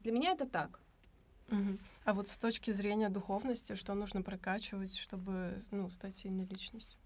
Для 0.00 0.10
меня 0.10 0.32
это 0.32 0.46
так. 0.46 0.80
Угу. 1.52 1.78
А 2.06 2.12
вот 2.12 2.26
с 2.26 2.38
точки 2.38 2.72
зрения 2.72 3.08
духовности, 3.08 3.76
что 3.76 3.94
нужно 3.94 4.20
прокачивать, 4.20 4.96
чтобы 4.96 5.62
ну, 5.70 5.88
стать 5.90 6.16
сильной 6.16 6.46
личностью? 6.46 6.98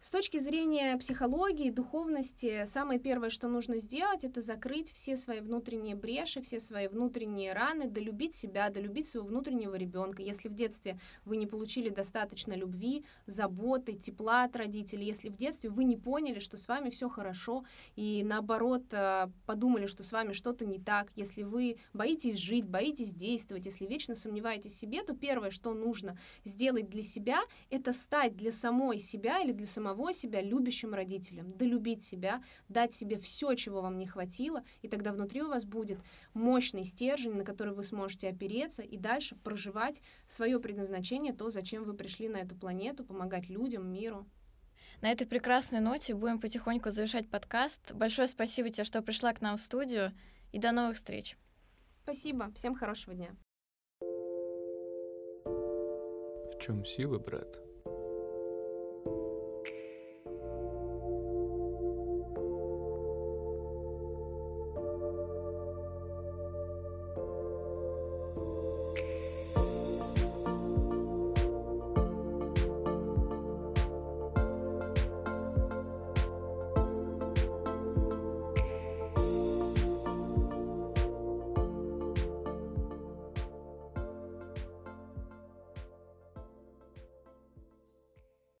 С 0.00 0.12
точки 0.12 0.38
зрения 0.38 0.96
психологии, 0.96 1.70
духовности, 1.70 2.62
самое 2.66 3.00
первое, 3.00 3.30
что 3.30 3.48
нужно 3.48 3.80
сделать, 3.80 4.22
это 4.22 4.40
закрыть 4.40 4.92
все 4.92 5.16
свои 5.16 5.40
внутренние 5.40 5.96
бреши, 5.96 6.40
все 6.40 6.60
свои 6.60 6.86
внутренние 6.86 7.52
раны, 7.52 7.88
долюбить 7.88 8.32
себя, 8.32 8.70
долюбить 8.70 9.08
своего 9.08 9.26
внутреннего 9.26 9.74
ребенка. 9.74 10.22
Если 10.22 10.48
в 10.48 10.54
детстве 10.54 11.00
вы 11.24 11.36
не 11.36 11.48
получили 11.48 11.88
достаточно 11.88 12.52
любви, 12.52 13.04
заботы, 13.26 13.94
тепла 13.94 14.44
от 14.44 14.54
родителей, 14.54 15.04
если 15.04 15.30
в 15.30 15.36
детстве 15.36 15.68
вы 15.68 15.82
не 15.82 15.96
поняли, 15.96 16.38
что 16.38 16.56
с 16.56 16.68
вами 16.68 16.90
все 16.90 17.08
хорошо, 17.08 17.64
и 17.96 18.22
наоборот 18.24 18.84
э, 18.92 19.26
подумали, 19.46 19.86
что 19.86 20.04
с 20.04 20.12
вами 20.12 20.30
что-то 20.30 20.64
не 20.64 20.78
так, 20.78 21.10
если 21.16 21.42
вы 21.42 21.78
боитесь 21.92 22.36
жить, 22.36 22.66
боитесь 22.66 23.12
действовать, 23.12 23.66
если 23.66 23.84
вечно 23.84 24.14
сомневаетесь 24.14 24.74
в 24.74 24.78
себе, 24.78 25.02
то 25.02 25.16
первое, 25.16 25.50
что 25.50 25.74
нужно 25.74 26.16
сделать 26.44 26.88
для 26.88 27.02
себя, 27.02 27.40
это 27.68 27.92
стать 27.92 28.36
для 28.36 28.52
самой 28.52 29.00
себя 29.00 29.40
или 29.40 29.50
для 29.50 29.66
самого 29.66 29.87
самого 29.88 30.12
себя 30.12 30.42
любящим 30.42 30.92
родителем, 30.92 31.52
долюбить 31.52 32.02
себя, 32.02 32.42
дать 32.68 32.92
себе 32.92 33.18
все, 33.18 33.54
чего 33.54 33.80
вам 33.80 33.96
не 33.98 34.06
хватило, 34.06 34.62
и 34.82 34.88
тогда 34.88 35.12
внутри 35.12 35.42
у 35.42 35.48
вас 35.48 35.64
будет 35.64 35.98
мощный 36.34 36.84
стержень, 36.84 37.34
на 37.34 37.44
который 37.44 37.72
вы 37.72 37.84
сможете 37.84 38.28
опереться 38.28 38.82
и 38.82 38.98
дальше 38.98 39.34
проживать 39.36 40.02
свое 40.26 40.60
предназначение, 40.60 41.32
то, 41.32 41.50
зачем 41.50 41.84
вы 41.84 41.94
пришли 41.94 42.28
на 42.28 42.38
эту 42.38 42.54
планету, 42.54 43.04
помогать 43.04 43.48
людям, 43.48 43.90
миру. 43.90 44.26
На 45.00 45.10
этой 45.10 45.26
прекрасной 45.26 45.80
ноте 45.80 46.14
будем 46.14 46.40
потихоньку 46.40 46.90
завершать 46.90 47.30
подкаст. 47.30 47.92
Большое 47.92 48.28
спасибо 48.28 48.68
тебе, 48.68 48.84
что 48.84 49.00
пришла 49.00 49.32
к 49.32 49.40
нам 49.40 49.56
в 49.56 49.60
студию, 49.60 50.12
и 50.52 50.58
до 50.58 50.72
новых 50.72 50.96
встреч. 50.96 51.36
Спасибо, 52.02 52.50
всем 52.54 52.74
хорошего 52.74 53.14
дня. 53.14 53.30
В 56.50 56.58
чем 56.60 56.84
сила, 56.84 57.18
брат? 57.18 57.67